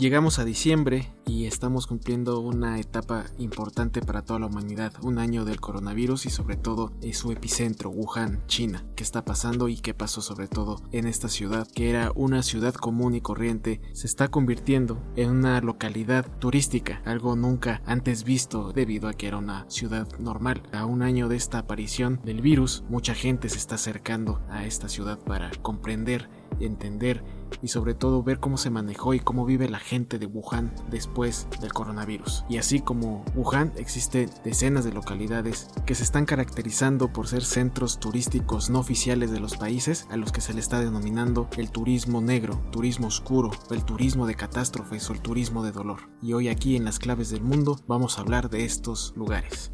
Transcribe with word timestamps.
Llegamos 0.00 0.38
a 0.38 0.46
diciembre 0.46 1.12
y 1.26 1.44
estamos 1.44 1.86
cumpliendo 1.86 2.40
una 2.40 2.80
etapa 2.80 3.26
importante 3.36 4.00
para 4.00 4.22
toda 4.22 4.40
la 4.40 4.46
humanidad, 4.46 4.94
un 5.02 5.18
año 5.18 5.44
del 5.44 5.60
coronavirus 5.60 6.24
y 6.24 6.30
sobre 6.30 6.56
todo 6.56 6.90
en 7.02 7.12
su 7.12 7.32
epicentro, 7.32 7.90
Wuhan, 7.90 8.42
China. 8.46 8.82
¿Qué 8.96 9.02
está 9.04 9.26
pasando 9.26 9.68
y 9.68 9.76
qué 9.76 9.92
pasó 9.92 10.22
sobre 10.22 10.48
todo 10.48 10.80
en 10.92 11.06
esta 11.06 11.28
ciudad, 11.28 11.68
que 11.74 11.90
era 11.90 12.12
una 12.14 12.42
ciudad 12.42 12.72
común 12.72 13.14
y 13.14 13.20
corriente, 13.20 13.82
se 13.92 14.06
está 14.06 14.28
convirtiendo 14.28 14.98
en 15.16 15.28
una 15.28 15.60
localidad 15.60 16.26
turística, 16.38 17.02
algo 17.04 17.36
nunca 17.36 17.82
antes 17.84 18.24
visto 18.24 18.72
debido 18.72 19.06
a 19.06 19.12
que 19.12 19.26
era 19.26 19.36
una 19.36 19.68
ciudad 19.68 20.08
normal. 20.18 20.62
A 20.72 20.86
un 20.86 21.02
año 21.02 21.28
de 21.28 21.36
esta 21.36 21.58
aparición 21.58 22.22
del 22.24 22.40
virus, 22.40 22.84
mucha 22.88 23.12
gente 23.12 23.50
se 23.50 23.58
está 23.58 23.74
acercando 23.74 24.40
a 24.48 24.64
esta 24.64 24.88
ciudad 24.88 25.18
para 25.18 25.50
comprender, 25.60 26.30
entender 26.60 27.22
y 27.62 27.68
sobre 27.68 27.94
todo 27.94 28.22
ver 28.22 28.40
cómo 28.40 28.56
se 28.56 28.70
manejó 28.70 29.14
y 29.14 29.20
cómo 29.20 29.44
vive 29.44 29.68
la 29.68 29.78
gente 29.78 30.18
de 30.18 30.26
Wuhan 30.26 30.72
después 30.90 31.48
del 31.60 31.72
coronavirus. 31.72 32.44
Y 32.48 32.58
así 32.58 32.80
como 32.80 33.24
Wuhan, 33.34 33.72
existen 33.76 34.30
decenas 34.44 34.84
de 34.84 34.92
localidades 34.92 35.68
que 35.86 35.94
se 35.94 36.04
están 36.04 36.26
caracterizando 36.26 37.12
por 37.12 37.26
ser 37.26 37.44
centros 37.44 37.98
turísticos 37.98 38.70
no 38.70 38.80
oficiales 38.80 39.30
de 39.30 39.40
los 39.40 39.56
países 39.56 40.06
a 40.10 40.16
los 40.16 40.32
que 40.32 40.40
se 40.40 40.54
le 40.54 40.60
está 40.60 40.80
denominando 40.80 41.48
el 41.56 41.70
turismo 41.70 42.20
negro, 42.20 42.60
turismo 42.70 43.08
oscuro, 43.08 43.50
el 43.70 43.84
turismo 43.84 44.26
de 44.26 44.34
catástrofes 44.34 45.08
o 45.10 45.12
el 45.12 45.20
turismo 45.20 45.64
de 45.64 45.72
dolor. 45.72 46.00
Y 46.22 46.32
hoy 46.32 46.48
aquí 46.48 46.76
en 46.76 46.84
las 46.84 46.98
claves 46.98 47.30
del 47.30 47.42
mundo 47.42 47.78
vamos 47.86 48.18
a 48.18 48.22
hablar 48.22 48.50
de 48.50 48.64
estos 48.64 49.12
lugares. 49.16 49.72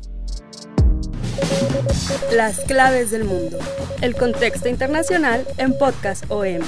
Las 2.33 2.61
claves 2.61 3.11
del 3.11 3.25
mundo. 3.25 3.59
El 4.01 4.15
contexto 4.15 4.69
internacional 4.69 5.47
en 5.57 5.77
Podcast 5.77 6.25
OM. 6.29 6.61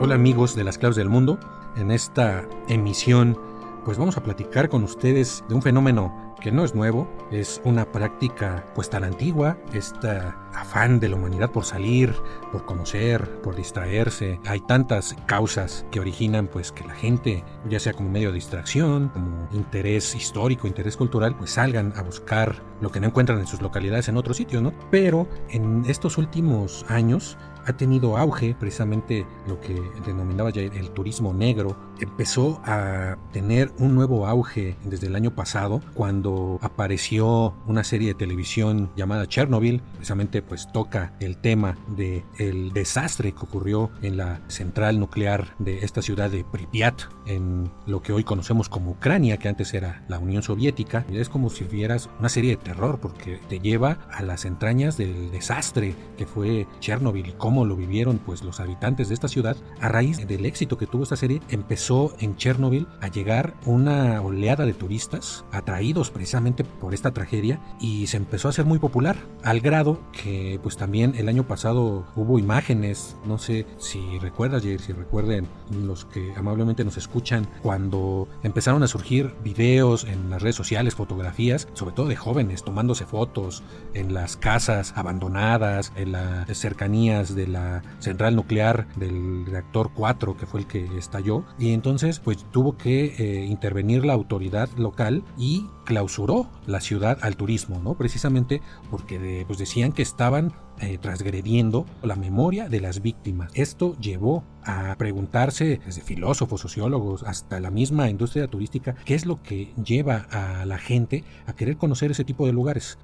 Hola 0.00 0.14
amigos 0.14 0.54
de 0.54 0.64
las 0.64 0.78
claves 0.78 0.96
del 0.96 1.08
mundo. 1.08 1.38
En 1.76 1.90
esta 1.90 2.46
emisión 2.68 3.38
pues 3.84 3.98
vamos 3.98 4.16
a 4.16 4.22
platicar 4.22 4.68
con 4.68 4.82
ustedes 4.82 5.44
de 5.48 5.54
un 5.54 5.62
fenómeno 5.62 6.25
que 6.40 6.52
no 6.52 6.64
es 6.64 6.74
nuevo, 6.74 7.08
es 7.30 7.60
una 7.64 7.90
práctica 7.90 8.64
pues 8.74 8.90
tan 8.90 9.04
antigua, 9.04 9.56
este 9.72 10.20
afán 10.54 11.00
de 11.00 11.08
la 11.08 11.16
humanidad 11.16 11.50
por 11.50 11.64
salir, 11.64 12.14
por 12.52 12.64
conocer, 12.64 13.40
por 13.42 13.56
distraerse. 13.56 14.40
Hay 14.46 14.60
tantas 14.60 15.16
causas 15.26 15.84
que 15.90 16.00
originan 16.00 16.46
pues 16.46 16.72
que 16.72 16.84
la 16.84 16.94
gente, 16.94 17.44
ya 17.68 17.80
sea 17.80 17.92
como 17.92 18.10
medio 18.10 18.28
de 18.28 18.36
distracción, 18.36 19.08
como 19.08 19.48
interés 19.52 20.14
histórico, 20.14 20.66
interés 20.66 20.96
cultural, 20.96 21.36
pues 21.36 21.50
salgan 21.52 21.92
a 21.96 22.02
buscar 22.02 22.62
lo 22.80 22.90
que 22.90 23.00
no 23.00 23.06
encuentran 23.06 23.38
en 23.38 23.46
sus 23.46 23.62
localidades 23.62 24.08
en 24.08 24.16
otros 24.16 24.36
sitios, 24.36 24.62
¿no? 24.62 24.72
Pero 24.90 25.28
en 25.50 25.84
estos 25.86 26.18
últimos 26.18 26.84
años 26.88 27.36
ha 27.66 27.76
tenido 27.76 28.16
auge 28.16 28.54
precisamente 28.58 29.26
lo 29.46 29.60
que 29.60 29.80
denominaba 30.04 30.50
ya 30.50 30.62
el 30.62 30.90
turismo 30.90 31.34
negro. 31.34 31.76
Empezó 32.00 32.60
a 32.64 33.16
tener 33.32 33.72
un 33.78 33.94
nuevo 33.94 34.26
auge 34.26 34.76
desde 34.84 35.08
el 35.08 35.16
año 35.16 35.34
pasado 35.34 35.80
cuando 35.94 36.58
apareció 36.62 37.54
una 37.66 37.84
serie 37.84 38.08
de 38.08 38.14
televisión 38.14 38.90
llamada 38.96 39.26
Chernobyl, 39.26 39.82
precisamente 39.94 40.42
pues 40.42 40.70
toca 40.72 41.14
el 41.20 41.38
tema 41.38 41.76
de 41.88 42.24
el 42.38 42.72
desastre 42.72 43.32
que 43.32 43.40
ocurrió 43.40 43.90
en 44.02 44.16
la 44.16 44.40
central 44.48 45.00
nuclear 45.00 45.54
de 45.58 45.78
esta 45.78 46.02
ciudad 46.02 46.30
de 46.30 46.44
Pripyat 46.44 47.02
en 47.26 47.70
lo 47.86 48.02
que 48.02 48.12
hoy 48.12 48.24
conocemos 48.24 48.68
como 48.68 48.92
Ucrania, 48.92 49.38
que 49.38 49.48
antes 49.48 49.74
era 49.74 50.04
la 50.08 50.18
Unión 50.18 50.42
Soviética. 50.42 51.04
Y 51.10 51.18
es 51.18 51.28
como 51.28 51.50
si 51.50 51.64
vieras 51.64 52.08
una 52.20 52.28
serie 52.28 52.50
de 52.50 52.62
terror 52.62 53.00
porque 53.00 53.40
te 53.48 53.58
lleva 53.58 53.98
a 54.12 54.22
las 54.22 54.44
entrañas 54.44 54.96
del 54.96 55.30
desastre 55.30 55.94
que 56.16 56.26
fue 56.26 56.66
Chernobyl 56.80 57.34
lo 57.64 57.76
vivieron 57.76 58.18
pues 58.18 58.42
los 58.42 58.60
habitantes 58.60 59.08
de 59.08 59.14
esta 59.14 59.28
ciudad, 59.28 59.56
a 59.80 59.88
raíz 59.88 60.26
del 60.26 60.46
éxito 60.46 60.78
que 60.78 60.86
tuvo 60.86 61.04
esta 61.04 61.16
serie, 61.16 61.40
empezó 61.48 62.14
en 62.20 62.36
Chernobyl 62.36 62.86
a 63.00 63.08
llegar 63.08 63.54
una 63.64 64.20
oleada 64.20 64.66
de 64.66 64.74
turistas 64.74 65.44
atraídos 65.52 66.10
precisamente 66.10 66.64
por 66.64 66.94
esta 66.94 67.12
tragedia 67.12 67.60
y 67.80 68.06
se 68.06 68.16
empezó 68.16 68.48
a 68.48 68.50
hacer 68.50 68.64
muy 68.64 68.78
popular, 68.78 69.16
al 69.42 69.60
grado 69.60 70.00
que 70.12 70.60
pues 70.62 70.76
también 70.76 71.14
el 71.16 71.28
año 71.28 71.46
pasado 71.46 72.06
hubo 72.16 72.38
imágenes, 72.38 73.16
no 73.24 73.38
sé 73.38 73.66
si 73.78 74.18
recuerdas, 74.18 74.62
Jair, 74.62 74.80
si 74.80 74.92
recuerden 74.92 75.46
los 75.70 76.04
que 76.04 76.32
amablemente 76.36 76.84
nos 76.84 76.96
escuchan, 76.96 77.46
cuando 77.62 78.28
empezaron 78.42 78.82
a 78.82 78.88
surgir 78.88 79.34
videos 79.42 80.04
en 80.04 80.30
las 80.30 80.42
redes 80.42 80.56
sociales, 80.56 80.94
fotografías, 80.94 81.68
sobre 81.74 81.94
todo 81.94 82.08
de 82.08 82.16
jóvenes 82.16 82.64
tomándose 82.64 83.06
fotos 83.06 83.62
en 83.94 84.14
las 84.14 84.36
casas 84.36 84.92
abandonadas, 84.96 85.92
en 85.96 86.12
las 86.12 86.58
cercanías 86.58 87.34
de 87.34 87.45
la 87.46 87.82
central 87.98 88.36
nuclear 88.36 88.86
del 88.96 89.46
reactor 89.46 89.90
4, 89.94 90.36
que 90.36 90.46
fue 90.46 90.60
el 90.60 90.66
que 90.66 90.86
estalló, 90.96 91.44
y 91.58 91.72
entonces 91.72 92.20
pues 92.20 92.44
tuvo 92.50 92.76
que 92.76 93.14
eh, 93.18 93.44
intervenir 93.44 94.04
la 94.04 94.12
autoridad 94.12 94.68
local 94.76 95.22
y 95.36 95.66
clausuró 95.84 96.48
la 96.66 96.80
ciudad 96.80 97.18
al 97.22 97.36
turismo, 97.36 97.80
¿no? 97.82 97.94
Precisamente 97.94 98.60
porque 98.90 99.44
pues 99.46 99.58
decían 99.58 99.92
que 99.92 100.02
estaban 100.02 100.52
eh, 100.80 100.98
transgrediendo 100.98 101.86
la 102.02 102.16
memoria 102.16 102.68
de 102.68 102.80
las 102.80 103.00
víctimas. 103.00 103.50
Esto 103.54 103.96
llevó 103.98 104.44
a 104.62 104.94
preguntarse 104.98 105.80
desde 105.86 106.02
filósofos, 106.02 106.60
sociólogos, 106.60 107.22
hasta 107.22 107.60
la 107.60 107.70
misma 107.70 108.10
industria 108.10 108.46
turística, 108.48 108.94
qué 109.04 109.14
es 109.14 109.24
lo 109.24 109.42
que 109.42 109.72
lleva 109.82 110.26
a 110.30 110.66
la 110.66 110.76
gente 110.76 111.24
a 111.46 111.54
querer 111.54 111.78
conocer 111.78 112.10
ese 112.10 112.24
tipo 112.24 112.46
de 112.46 112.52
lugares. 112.52 112.98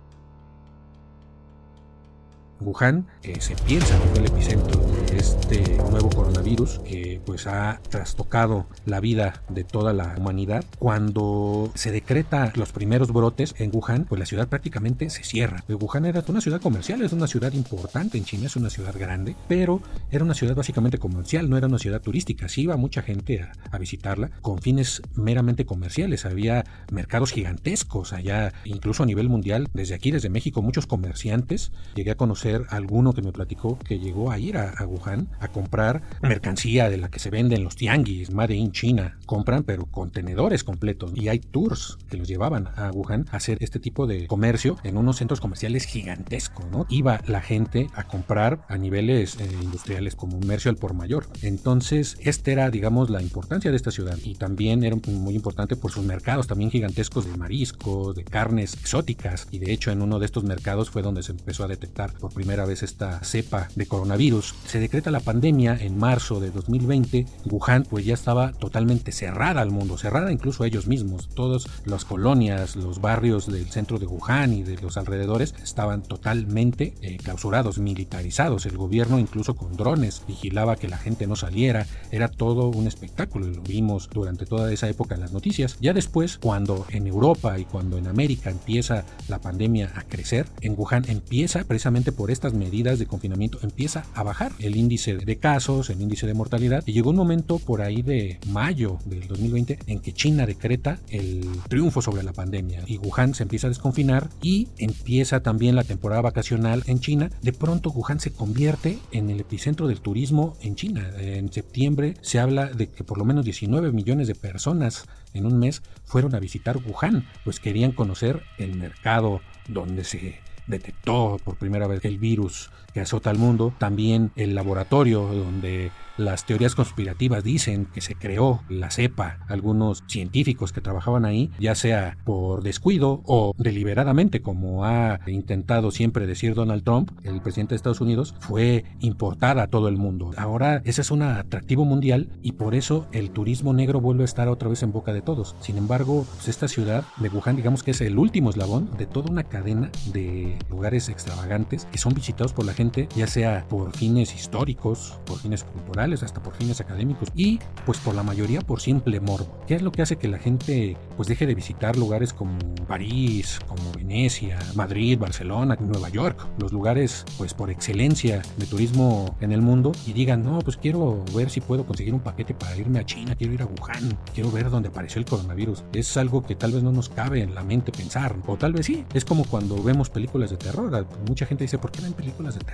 Wuhan, 2.65 3.07
que 3.21 3.41
se 3.41 3.55
piensa 3.57 3.99
que 3.99 4.09
fue 4.09 4.19
el 4.21 4.27
epicentro 4.27 4.81
de 5.11 5.17
este 5.17 5.77
nuevo 5.91 6.09
coronavirus 6.11 6.81
que 6.81 7.21
pues 7.25 7.47
ha 7.47 7.81
trastocado 7.89 8.67
la 8.87 9.01
vida 9.01 9.43
de 9.49 9.65
toda 9.65 9.93
la 9.93 10.15
humanidad. 10.19 10.65
Cuando 10.79 11.71
se 11.75 11.93
decreta 11.93 12.53
los 12.57 12.73
primeros 12.73 13.13
brotes 13.13 13.55
en 13.59 13.71
Wuhan, 13.75 14.05
pues 14.05 14.19
la 14.19 14.27
ciudad 14.27 14.49
prácticamente 14.49 15.11
se 15.11 15.25
cierra. 15.25 15.65
Wuhan 15.69 16.07
era 16.07 16.25
una 16.29 16.41
ciudad 16.41 16.61
comercial, 16.61 17.03
es 17.03 17.13
una 17.13 17.27
ciudad 17.27 17.53
importante 17.53 18.19
en 18.19 18.25
China, 18.25 18.47
es 18.47 18.57
una 18.57 18.71
ciudad 18.71 18.95
grande, 18.99 19.37
pero 19.49 19.81
era 20.11 20.25
una 20.25 20.35
ciudad 20.35 20.55
básicamente 20.55 20.99
comercial, 20.99 21.51
no 21.51 21.57
era 21.57 21.67
una 21.67 21.79
ciudad 21.79 22.01
turística. 22.01 22.49
Sí 22.49 22.63
iba 22.63 22.77
mucha 22.77 23.03
gente 23.03 23.43
a, 23.43 23.53
a 23.71 23.79
visitarla 23.79 24.31
con 24.41 24.61
fines 24.61 25.03
meramente 25.15 25.67
comerciales. 25.67 26.25
Había 26.25 26.65
mercados 26.91 27.33
gigantescos 27.33 28.13
allá, 28.13 28.53
incluso 28.65 29.03
a 29.03 29.07
nivel 29.07 29.29
mundial. 29.29 29.69
Desde 29.73 29.95
aquí, 29.95 30.11
desde 30.11 30.31
México, 30.31 30.63
muchos 30.63 30.87
comerciantes. 30.87 31.73
Llegué 31.95 32.13
a 32.13 32.17
conocer 32.17 32.52
conocer 32.53 32.75
a 32.75 32.77
alguno 32.77 33.13
que 33.13 33.23
me 33.23 33.33
platicó 33.33 33.79
que 33.79 33.99
llegó 33.99 34.31
a 34.31 34.39
ir 34.39 34.57
a, 34.57 34.75
Wuhan 34.87 35.29
a 35.41 35.49
comprar 35.49 36.03
mercancía 36.23 36.91
de 36.91 36.97
la 36.97 37.09
que 37.09 37.19
se 37.19 37.31
vende 37.31 37.57
en 37.57 37.65
los 37.65 37.77
tianguis, 37.77 38.31
Made 38.31 38.55
in 38.55 38.73
China. 38.73 39.19
Compran, 39.27 39.63
pero 39.65 39.87
contenedores 39.87 40.65
completos. 40.65 41.13
Y 41.15 41.29
hay 41.29 41.39
tours 41.39 41.99
que 42.11 42.17
los 42.17 42.29
llevaban 42.29 42.69
a 42.77 42.91
Wuhan 42.91 43.27
a 43.31 43.37
hacer 43.37 43.59
este 43.61 43.79
tipo 43.79 44.07
de 44.07 44.27
comercio 44.27 44.77
en 44.83 44.97
unos 44.97 45.17
centros 45.17 45.41
comerciales 45.41 45.85
gigantescos, 45.85 46.67
¿no? 46.71 46.87
Iba 46.89 47.21
la 47.27 47.41
gente 47.41 47.89
a 47.95 48.05
comprar 48.05 48.65
a 48.69 48.77
niveles 48.77 49.39
eh, 49.41 49.49
industriales 49.63 50.17
como 50.17 50.39
comercio 50.39 50.71
al 50.71 50.77
por 50.77 50.95
mayor. 50.95 51.27
Entonces, 51.43 52.17
esta 52.21 52.51
era, 52.51 52.71
digamos, 52.71 53.11
la 53.11 53.23
importancia 53.23 53.71
de 53.71 53.77
esta 53.77 53.91
ciudad. 53.91 54.19
Y 54.25 54.35
también 54.35 54.83
era 54.85 54.97
muy 55.07 55.35
importante 55.35 55.77
por 55.77 55.93
sus 55.93 56.05
mercados 56.05 56.47
también 56.47 56.71
gigantescos 56.71 57.25
de 57.25 57.37
mariscos, 57.37 58.15
de 58.17 58.25
carnes 58.25 58.75
exóticas. 58.75 59.47
Y 59.51 59.59
de 59.59 59.73
hecho, 59.73 59.91
en 59.91 60.03
uno 60.03 60.19
de 60.19 60.27
estos 60.27 60.45
mercados 60.45 60.91
fue 60.91 61.03
donde 61.03 61.23
se 61.23 61.33
empezó 61.33 61.65
a 61.65 61.69
detectar 61.69 62.13
por 62.13 62.33
primera 62.33 62.42
vez 62.43 62.83
esta 62.83 63.23
cepa 63.25 63.69
de 63.75 63.87
coronavirus. 63.87 64.55
Se 64.67 64.79
decreta 64.79 65.11
la 65.11 65.21
pandemia 65.21 65.77
en 65.81 65.99
marzo 65.99 66.41
de 66.41 66.51
2020. 66.51 67.27
Wuhan, 67.51 67.85
pues 67.85 68.05
ya 68.05 68.15
estaba 68.15 68.53
totalmente 68.53 69.13
cerrada 69.13 69.63
al 69.63 69.71
mundo, 69.71 69.99
cerrada 69.99 70.33
incluso 70.33 70.63
a 70.63 70.67
ellos 70.67 70.87
mismos. 70.87 71.29
Todas 71.35 71.67
las 71.85 72.05
colonias, 72.05 72.77
los 72.77 73.01
barrios 73.01 73.51
del 73.51 73.71
centro 73.71 73.99
de 73.99 74.07
Wuhan 74.07 74.53
y 74.53 74.63
de 74.63 74.81
los 74.81 74.97
alrededores 74.97 75.55
estaban 75.63 76.03
totalmente 76.03 76.95
eh, 77.01 77.17
clausurados, 77.17 77.79
militarizados. 77.79 78.67
El 78.67 78.77
gobierno, 78.77 79.19
incluso 79.19 79.55
con 79.55 79.77
drones, 79.77 80.23
vigilaba 80.27 80.77
que 80.77 80.89
la 80.89 80.99
gente 80.99 81.27
no 81.27 81.37
saliera. 81.37 81.87
Era 82.11 82.29
todo 82.29 82.69
un 82.69 82.87
espectáculo 82.87 83.49
y 83.49 83.55
lo 83.55 83.63
vimos 83.63 84.09
durante 84.13 84.47
toda 84.47 84.73
esa 84.73 84.89
época 84.89 85.15
en 85.15 85.23
las 85.23 85.33
noticias. 85.33 85.77
Ya 85.81 85.93
después, 85.93 86.39
cuando 86.39 86.87
en 86.91 87.07
Europa 87.07 87.59
y 87.59 87.65
cuando 87.65 87.99
en 87.99 88.07
América 88.07 88.51
empieza 88.51 89.05
la 89.29 89.41
pandemia 89.41 89.93
a 89.95 90.03
crecer, 90.03 90.47
en 90.61 90.75
Wuhan 90.77 91.05
empieza 91.09 91.65
precisamente 91.65 92.13
por 92.13 92.31
estas 92.33 92.55
medidas 92.55 92.99
de 92.99 93.07
confinamiento, 93.07 93.59
empieza 93.63 94.05
a 94.15 94.23
bajar 94.23 94.53
el 94.59 94.77
índice 94.77 95.17
de 95.17 95.37
casos, 95.37 95.91
el 95.91 96.01
índice 96.01 96.27
de 96.27 96.35
mortalidad. 96.35 96.83
Y 96.87 96.93
llegó 96.93 97.11
un 97.11 97.17
momento 97.17 97.59
por 97.59 97.83
ahí 97.83 98.03
de 98.03 98.39
mayo 98.49 98.99
del 99.05 99.27
2020 99.29 99.79
en 99.87 100.01
que 100.01 100.13
China 100.13 100.47
decreta 100.47 100.99
el 101.09 101.47
triunfo 101.69 102.03
sobre 102.03 102.23
la 102.23 102.33
pandemia 102.33 102.83
y 102.87 102.99
Wuhan 102.99 103.35
se 103.35 103.43
empieza 103.43 103.67
a 103.67 103.71
desconfinar 103.71 104.29
y 104.43 104.69
empieza 104.79 105.41
también 105.41 105.77
la 105.77 105.85
temporada 105.85 106.23
vacacional 106.23 106.83
en 106.87 107.01
China. 107.01 107.31
De 107.43 107.53
pronto 107.53 107.91
Wuhan 107.91 108.21
se 108.21 108.33
convierte 108.33 108.99
en 109.13 109.31
el 109.31 109.41
epicentro 109.41 109.87
del 109.87 110.01
turismo 110.01 110.57
en 110.61 110.77
China. 110.77 111.11
En 111.19 111.53
septiembre 111.53 112.15
se 112.21 112.39
habla 112.39 112.67
de 112.67 112.89
que 112.89 113.05
por 113.05 113.19
lo 113.19 113.25
menos 113.25 113.45
19 113.45 113.93
millones 113.93 114.29
de 114.29 114.35
personas 114.35 115.07
en 115.35 115.47
un 115.47 115.59
mes 115.59 115.83
fueron 116.05 116.35
a 116.35 116.41
visitar 116.41 116.79
Wuhan, 116.79 117.27
pues 117.45 117.61
querían 117.61 117.93
conocer 117.93 118.43
el 118.59 118.77
mercado 118.77 119.41
donde 119.69 120.05
se 120.05 120.41
detectó 120.67 121.39
por 121.45 121.57
primera 121.57 121.87
vez 121.87 122.05
el 122.05 122.19
virus 122.19 122.71
que 122.93 123.01
azota 123.01 123.31
al 123.31 123.39
mundo, 123.39 123.73
también 123.79 124.31
el 124.37 124.55
laboratorio 124.55 125.27
donde 125.27 125.91
las 126.17 126.45
teorías 126.45 126.75
conspirativas 126.75 127.43
dicen 127.43 127.87
que 127.87 128.01
se 128.01 128.15
creó 128.15 128.63
la 128.69 128.91
cepa, 128.91 129.39
algunos 129.49 130.05
científicos 130.07 130.73
que 130.73 130.81
trabajaban 130.81 131.25
ahí, 131.25 131.51
ya 131.59 131.75
sea 131.75 132.19
por 132.25 132.63
descuido 132.63 133.23
o 133.25 133.55
deliberadamente, 133.57 134.43
como 134.43 134.85
ha 134.85 135.21
intentado 135.27 135.91
siempre 135.91 136.27
decir 136.27 136.55
Donald 136.55 136.85
Trump, 136.85 137.11
el 137.25 137.41
presidente 137.41 137.71
de 137.71 137.77
Estados 137.77 138.01
Unidos, 138.01 138.35
fue 138.41 138.85
importada 139.01 139.65
a 139.65 139.67
todo 139.69 139.89
el 139.89 139.97
mundo. 139.97 140.33
Ahora 140.37 140.83
ese 140.85 141.01
es 141.01 141.11
un 141.11 141.23
atractivo 141.23 141.85
mundial 141.85 142.29
y 142.43 142.53
por 142.53 142.75
eso 142.75 143.07
el 143.13 143.31
turismo 143.31 143.73
negro 143.73 144.01
vuelve 144.01 144.23
a 144.23 144.27
estar 144.27 144.49
otra 144.49 144.69
vez 144.69 144.83
en 144.83 144.93
boca 144.93 145.13
de 145.13 145.23
todos. 145.23 145.57
Sin 145.61 145.79
embargo, 145.79 146.27
pues 146.35 146.49
esta 146.49 146.69
ciudad 146.69 147.05
de 147.19 147.29
Wuhan, 147.29 147.57
digamos 147.57 147.83
que 147.83 147.93
es 147.93 148.01
el 148.01 148.19
último 148.19 148.51
eslabón 148.51 148.91
de 148.99 149.07
toda 149.07 149.31
una 149.31 149.45
cadena 149.45 149.91
de 150.13 150.59
lugares 150.71 151.09
extravagantes 151.09 151.87
que 151.91 151.99
son 151.99 152.15
visitados 152.15 152.53
por 152.53 152.67
la 152.67 152.75
gente, 152.75 152.82
ya 153.15 153.27
sea 153.27 153.67
por 153.69 153.97
fines 153.97 154.35
históricos, 154.35 155.19
por 155.25 155.39
fines 155.39 155.65
culturales, 155.65 156.23
hasta 156.23 156.43
por 156.43 156.55
fines 156.55 156.81
académicos 156.81 157.29
y 157.35 157.59
pues 157.87 157.99
por 157.99 158.15
la 158.15 158.23
mayoría 158.23 158.61
por 158.61 158.81
simple 158.81 159.21
morbo. 159.21 159.61
¿Qué 159.67 159.75
es 159.75 159.83
lo 159.83 159.93
que 159.93 160.03
hace 160.03 160.17
que 160.17 160.29
la 160.29 160.39
gente 160.39 160.97
pues 161.17 161.29
deje 161.29 161.47
de 161.47 161.55
visitar 161.55 161.97
lugares 161.97 162.33
como 162.33 162.59
París, 162.89 163.61
como 163.67 163.93
Venecia, 163.93 164.59
Madrid, 164.75 165.19
Barcelona, 165.19 165.77
Nueva 165.81 166.09
York, 166.09 166.47
los 166.59 166.73
lugares 166.73 167.25
pues 167.39 167.55
por 167.55 167.71
excelencia 167.71 168.43
de 168.57 168.67
turismo 168.67 169.37
en 169.41 169.53
el 169.53 169.63
mundo 169.63 169.93
y 170.07 170.13
digan, 170.13 170.43
no, 170.43 170.59
pues 170.61 170.77
quiero 170.77 171.25
ver 171.35 171.51
si 171.51 171.61
puedo 171.61 171.87
conseguir 171.87 172.15
un 172.15 172.21
paquete 172.21 172.55
para 172.55 172.77
irme 172.77 172.99
a 172.99 173.07
China, 173.07 173.35
quiero 173.37 173.53
ir 173.53 173.63
a 173.63 173.67
Wuhan, 173.67 174.19
quiero 174.35 174.51
ver 174.51 174.71
dónde 174.71 174.89
apareció 174.89 175.19
el 175.19 175.27
coronavirus. 175.27 175.85
Es 175.93 176.17
algo 176.17 176.43
que 176.43 176.55
tal 176.55 176.73
vez 176.73 176.83
no 176.83 176.93
nos 176.93 177.09
cabe 177.09 177.43
en 177.43 177.55
la 177.55 177.63
mente 177.63 177.93
pensar, 177.93 178.37
o 178.47 178.57
tal 178.57 178.73
vez 178.73 178.87
sí, 178.87 179.05
es 179.15 179.25
como 179.25 179.45
cuando 179.45 179.83
vemos 179.83 180.11
películas 180.11 180.51
de 180.51 180.57
terror. 180.57 181.07
Mucha 181.29 181.47
gente 181.47 181.65
dice, 181.65 181.79
¿por 181.79 181.91
qué 181.91 182.01
ven 182.01 182.13
películas 182.13 182.55
de 182.55 182.61
terror? 182.61 182.72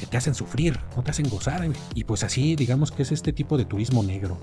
Que 0.00 0.06
te 0.06 0.16
hacen 0.16 0.34
sufrir, 0.34 0.78
no 0.96 1.02
te 1.02 1.10
hacen 1.10 1.28
gozar. 1.28 1.68
Y 1.94 2.04
pues 2.04 2.22
así 2.22 2.56
digamos 2.56 2.90
que 2.90 3.02
es 3.02 3.12
este 3.12 3.32
tipo 3.32 3.56
de 3.56 3.64
turismo 3.64 4.02
negro 4.02 4.38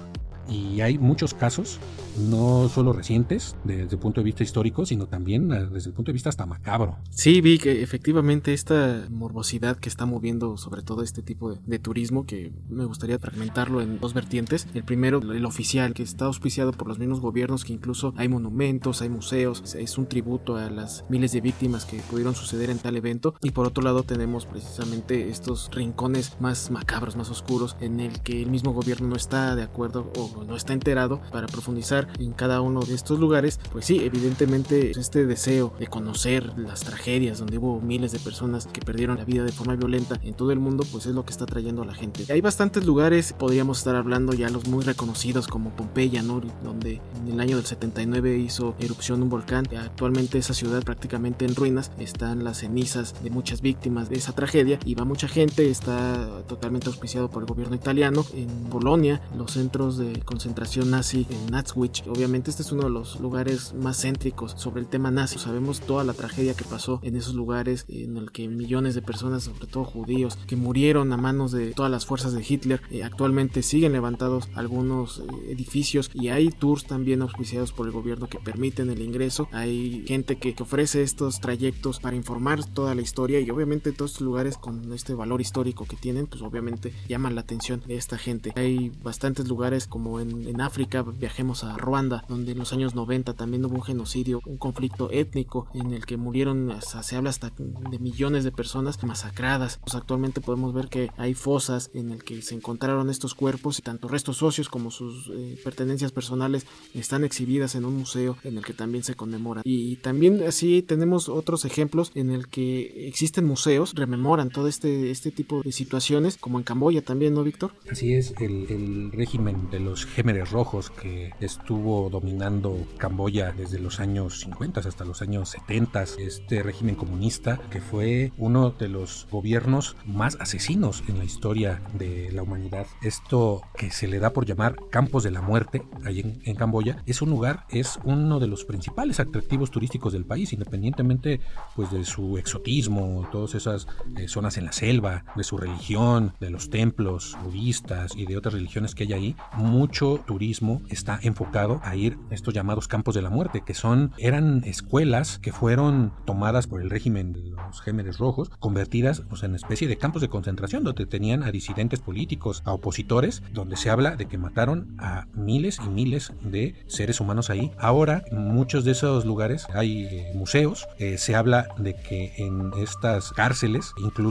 y 0.48 0.82
hay 0.82 0.98
muchos 0.98 1.34
casos, 1.34 1.80
no 2.18 2.70
solo 2.70 2.94
recientes 2.94 3.56
desde 3.64 3.96
el 3.96 4.00
punto 4.00 4.22
de 4.22 4.26
vista 4.26 4.44
histórico, 4.44 4.86
sino 4.86 5.08
también 5.08 5.52
eh, 5.52 5.68
desde 5.72 5.90
el 5.90 5.96
punto 5.96 6.10
de 6.10 6.14
vista 6.14 6.30
hasta 6.30 6.46
macabro. 6.46 6.98
Sí, 7.10 7.42
vi 7.42 7.58
que 7.58 7.82
efectivamente 7.82 8.54
esta 8.54 9.08
morbosidad 9.10 9.78
que 9.78 9.90
está 9.90 10.06
moviendo 10.06 10.58
sobre 10.58 10.82
todo 10.82 11.04
este 11.04 11.22
tipo 11.22 11.54
de, 11.54 11.80
turismo, 11.80 12.26
que 12.26 12.54
me 12.70 12.86
gustaría 12.86 13.20
fragmentarlo 13.20 13.82
en 13.82 14.00
dos 14.00 14.14
vertientes. 14.14 14.68
El 14.74 14.84
primero, 14.84 15.20
el 15.20 15.46
oficial, 15.46 15.94
que 15.94 16.04
está 16.04 16.26
auspiciado 16.26 16.72
por 16.72 16.88
los 16.88 17.00
mismos 17.00 17.20
gobiernos, 17.20 17.66
que 17.66 17.74
incluso 17.74 18.14
hay 18.16 18.28
monumentos, 18.28 19.02
hay 19.02 19.10
museos, 19.10 19.76
es 19.76 19.98
un 19.98 20.08
tributo 20.08 20.56
a 20.56 20.70
las 20.70 21.04
miles 21.10 21.32
de 21.32 21.42
víctimas 21.42 21.86
que 21.86 21.98
pudieron 22.10 22.36
suceder 22.36 22.70
en 22.70 22.80
tal 22.80 22.96
evento. 22.96 23.36
Y 23.42 23.52
por 23.52 23.66
otro 23.66 23.84
lado 23.84 24.04
tenemos 24.04 24.46
precisamente 24.46 24.83
estos 25.10 25.70
rincones 25.72 26.36
más 26.40 26.72
macabros, 26.72 27.16
más 27.16 27.30
oscuros, 27.30 27.76
en 27.80 28.00
el 28.00 28.22
que 28.22 28.42
el 28.42 28.50
mismo 28.50 28.74
gobierno 28.74 29.08
no 29.08 29.16
está 29.16 29.56
de 29.56 29.64
acuerdo 29.64 30.12
o 30.18 30.44
no 30.44 30.56
está 30.56 30.74
enterado 30.74 31.22
para 31.32 31.48
profundizar 31.48 32.08
en 32.20 32.34
cada 32.34 32.62
uno 32.62 32.82
de 32.82 32.94
estos 32.94 33.20
lugares, 33.20 33.60
pues 33.72 33.86
sí, 33.86 34.00
evidentemente 34.04 34.92
este 34.92 35.26
deseo 35.26 35.74
de 35.80 35.88
conocer 35.88 36.58
las 36.58 36.82
tragedias 36.82 37.40
donde 37.40 37.58
hubo 37.58 37.80
miles 37.82 38.12
de 38.12 38.20
personas 38.20 38.68
que 38.68 38.82
perdieron 38.82 39.18
la 39.18 39.26
vida 39.26 39.44
de 39.44 39.52
forma 39.52 39.76
violenta 39.76 40.20
en 40.24 40.34
todo 40.34 40.52
el 40.52 40.60
mundo, 40.60 40.86
pues 40.92 41.06
es 41.06 41.14
lo 41.14 41.26
que 41.26 41.32
está 41.32 41.46
trayendo 41.46 41.82
a 41.82 41.86
la 41.86 41.94
gente. 41.94 42.26
Hay 42.32 42.42
bastantes 42.42 42.86
lugares, 42.86 43.34
podríamos 43.34 43.80
estar 43.80 43.96
hablando 43.96 44.34
ya 44.34 44.50
los 44.50 44.68
muy 44.68 44.84
reconocidos 44.84 45.48
como 45.48 45.76
Pompeya, 45.76 46.22
¿no? 46.22 46.42
donde 46.64 47.02
en 47.22 47.34
el 47.34 47.40
año 47.40 47.58
del 47.58 47.66
79 47.66 48.38
hizo 48.38 48.76
erupción 48.80 49.24
un 49.24 49.30
volcán. 49.30 49.66
Actualmente 49.78 50.38
esa 50.38 50.54
ciudad 50.54 50.84
prácticamente 50.84 51.46
en 51.46 51.56
ruinas, 51.56 51.92
están 52.00 52.44
las 52.44 52.60
cenizas 52.60 53.16
de 53.24 53.30
muchas 53.30 53.62
víctimas 53.62 54.10
de 54.10 54.18
esa 54.18 54.34
tragedia 54.34 54.73
y 54.86 54.96
va 54.96 55.06
mucha 55.06 55.28
gente, 55.28 55.70
está 55.70 56.44
totalmente 56.48 56.88
auspiciado 56.88 57.30
por 57.30 57.44
el 57.44 57.48
gobierno 57.48 57.76
italiano. 57.76 58.26
En 58.34 58.70
Bolonia, 58.70 59.22
los 59.38 59.52
centros 59.52 59.98
de 59.98 60.22
concentración 60.22 60.92
nazi 60.92 61.28
en 61.30 61.52
Nazwich. 61.52 62.04
Obviamente 62.08 62.50
este 62.50 62.64
es 62.64 62.72
uno 62.72 62.84
de 62.84 62.90
los 62.90 63.20
lugares 63.20 63.74
más 63.74 64.02
céntricos 64.02 64.54
sobre 64.58 64.82
el 64.82 64.88
tema 64.88 65.12
nazi. 65.12 65.40
Sabemos 65.40 65.82
toda 65.82 66.04
la 66.04 66.14
tragedia 66.14 66.54
que 66.54 66.64
pasó 66.64 67.00
en 67.04 67.16
esos 67.16 67.36
lugares 67.36 67.86
en 67.88 68.18
el 68.18 68.32
que 68.32 68.48
millones 68.48 68.96
de 68.96 69.02
personas, 69.02 69.44
sobre 69.44 69.68
todo 69.68 69.84
judíos, 69.84 70.38
que 70.48 70.56
murieron 70.56 71.12
a 71.14 71.18
manos 71.18 71.52
de 71.52 71.72
todas 71.72 71.92
las 71.92 72.06
fuerzas 72.06 72.34
de 72.34 72.46
Hitler, 72.48 72.82
eh, 72.92 73.04
actualmente 73.04 73.62
siguen 73.62 73.94
levantados 73.94 74.50
algunos 74.56 75.20
eh, 75.20 75.52
edificios 75.52 76.10
y 76.14 76.30
hay 76.30 76.50
tours 76.50 76.86
también 76.86 77.22
auspiciados 77.22 77.72
por 77.72 77.88
el 77.88 77.92
gobierno 77.92 78.28
que 78.28 78.40
permiten 78.40 78.90
el 78.90 79.02
ingreso. 79.02 79.48
Hay 79.52 80.04
gente 80.08 80.38
que, 80.38 80.54
que 80.54 80.64
ofrece 80.64 81.04
estos 81.04 81.40
trayectos 81.40 82.00
para 82.00 82.16
informar 82.16 82.64
toda 82.66 82.96
la 82.96 83.02
historia 83.02 83.40
y 83.40 83.50
obviamente 83.50 83.92
todos 83.92 84.12
estos 84.12 84.26
lugares 84.26 84.58
con 84.64 84.94
este 84.94 85.14
valor 85.14 85.42
histórico 85.42 85.84
que 85.84 85.98
tienen, 85.98 86.26
pues 86.26 86.42
obviamente 86.42 86.94
llaman 87.10 87.36
la 87.36 87.42
atención 87.42 87.84
de 87.86 87.98
esta 87.98 88.18
gente. 88.18 88.54
Hay 88.56 88.94
bastantes 89.04 89.46
lugares 89.50 89.88
como 89.88 90.22
en, 90.22 90.62
África, 90.62 91.02
viajemos 91.02 91.66
a 91.66 91.76
Ruanda, 91.76 92.24
donde 92.30 92.54
en 92.54 92.60
los 92.60 92.72
años 92.72 92.96
90 92.96 93.34
también 93.34 93.66
hubo 93.66 93.76
un 93.76 93.84
genocidio, 93.84 94.40
un 94.46 94.56
conflicto 94.56 95.12
étnico 95.12 95.68
en 95.74 95.92
el 95.92 96.06
que 96.06 96.16
murieron, 96.16 96.74
se 96.82 97.18
habla 97.18 97.32
hasta 97.32 97.52
de 97.58 98.00
millones 98.00 98.46
de 98.46 98.54
personas 98.54 99.04
masacradas. 99.04 99.80
Pues 99.84 99.96
actualmente 99.96 100.40
podemos 100.40 100.74
ver 100.74 100.88
que 100.88 101.12
hay 101.18 101.34
fosas 101.34 101.92
en 101.94 102.12
el 102.12 102.24
que 102.24 102.42
se 102.42 102.56
encontraron 102.56 103.10
estos 103.10 103.34
cuerpos 103.34 103.80
y 103.80 103.82
tanto 103.82 104.08
restos 104.08 104.38
socios 104.38 104.70
como 104.70 104.92
sus 104.92 105.30
eh, 105.34 105.60
pertenencias 105.62 106.14
personales 106.14 106.66
están 106.94 107.26
exhibidas 107.26 107.76
en 107.76 107.84
un 107.84 107.98
museo 107.98 108.38
en 108.46 108.58
el 108.58 108.64
que 108.64 108.74
también 108.74 109.04
se 109.04 109.16
conmemora. 109.16 109.62
Y 109.66 109.98
también 109.98 110.42
así 110.48 110.82
tenemos 110.82 111.28
otros 111.28 111.66
ejemplos 111.66 112.12
en 112.16 112.32
el 112.32 112.48
que 112.48 113.08
existen 113.08 113.46
museos, 113.46 113.94
rememoran 113.96 114.43
todo 114.50 114.68
este, 114.68 115.12
este 115.12 115.32
tipo 115.32 115.62
de 115.64 115.72
situaciones, 115.72 116.38
como 116.38 116.58
en 116.58 116.64
Camboya 116.64 117.04
también, 117.04 117.34
¿no, 117.34 117.44
Víctor? 117.44 117.74
Así 117.90 118.14
es, 118.14 118.34
el, 118.40 118.68
el 118.70 119.12
régimen 119.12 119.70
de 119.70 119.80
los 119.80 120.06
Gémeres 120.06 120.52
Rojos 120.52 120.90
que 120.90 121.32
estuvo 121.40 122.10
dominando 122.10 122.78
Camboya 122.98 123.52
desde 123.52 123.80
los 123.80 124.00
años 124.00 124.40
50 124.42 124.82
hasta 124.82 125.06
los 125.06 125.22
años 125.22 125.50
70, 125.50 126.04
este 126.20 126.64
régimen 126.64 126.96
comunista 126.96 127.60
que 127.70 127.82
fue 127.82 128.32
uno 128.38 128.72
de 128.72 128.90
los 128.90 129.28
gobiernos 129.32 129.96
más 130.06 130.38
asesinos 130.40 131.04
en 131.08 131.18
la 131.18 131.26
historia 131.26 131.82
de 131.98 132.32
la 132.32 132.44
humanidad. 132.44 132.88
Esto 133.02 133.62
que 133.78 133.92
se 133.92 134.08
le 134.08 134.20
da 134.20 134.32
por 134.32 134.46
llamar 134.46 134.76
campos 134.90 135.24
de 135.24 135.32
la 135.32 135.42
muerte, 135.42 135.84
ahí 136.06 136.40
en, 136.44 136.56
Camboya, 136.56 137.02
es 137.06 137.22
un 137.22 137.30
lugar, 137.30 137.66
es 137.70 138.00
uno 138.04 138.40
de 138.40 138.48
los 138.48 138.64
principales 138.64 139.20
atractivos 139.20 139.72
turísticos 139.72 140.14
del 140.14 140.26
país, 140.26 140.54
independientemente 140.54 141.40
pues 141.76 141.92
de 141.92 142.06
su 142.06 142.38
exotismo, 142.38 143.28
todas 143.32 143.56
esas 143.56 143.88
eh, 144.18 144.28
zonas 144.34 144.58
en 144.58 144.66
la 144.66 144.72
selva, 144.72 145.26
de 145.36 145.44
su 145.44 145.58
religión, 145.58 146.34
de 146.40 146.50
los 146.50 146.70
templos 146.70 147.38
budistas 147.44 148.16
y 148.16 148.26
de 148.26 148.38
otras 148.38 148.54
religiones 148.54 148.96
que 148.96 149.04
hay 149.04 149.14
ahí, 149.14 149.36
mucho 149.56 150.20
turismo 150.26 150.82
está 150.90 151.20
enfocado 151.22 151.80
a 151.84 151.96
ir 151.96 152.18
a 152.32 152.34
estos 152.34 152.54
llamados 152.54 152.88
campos 152.88 153.16
de 153.16 153.22
la 153.22 153.30
muerte, 153.30 153.62
que 153.66 153.74
son, 153.74 154.12
eran 154.18 154.64
escuelas 154.66 155.40
que 155.40 155.52
fueron 155.52 156.14
tomadas 156.26 156.68
por 156.68 156.82
el 156.82 156.90
régimen 156.90 157.34
de 157.34 157.44
los 157.44 157.82
Gémeres 157.82 158.18
Rojos, 158.18 158.50
convertidas 158.60 159.24
en 159.42 159.56
especie 159.56 159.88
de 159.88 159.98
campos 159.98 160.22
de 160.22 160.30
concentración, 160.30 160.84
donde 160.84 161.06
tenían 161.06 161.44
a 161.44 161.52
disidentes 161.52 162.00
políticos, 162.00 162.62
a 162.66 162.74
opositores, 162.74 163.44
donde 163.52 163.76
se 163.76 163.90
habla 163.90 164.16
de 164.16 164.28
que 164.28 164.38
mataron 164.38 164.96
a 165.00 165.28
miles 165.34 165.80
y 165.86 165.90
miles 165.90 166.34
de 166.42 166.76
seres 166.88 167.20
humanos 167.20 167.50
ahí. 167.50 167.72
Ahora, 167.78 168.24
en 168.32 168.54
muchos 168.54 168.86
de 168.86 168.92
esos 168.92 169.26
lugares 169.26 169.68
hay 169.74 170.06
eh, 170.06 170.32
museos, 170.36 170.88
eh, 170.98 171.18
se 171.18 171.36
habla 171.36 171.68
de 171.78 171.96
que 171.96 172.34
en 172.38 172.72
estas 172.82 173.32
cárceles 173.32 173.94
incluso 173.98 174.23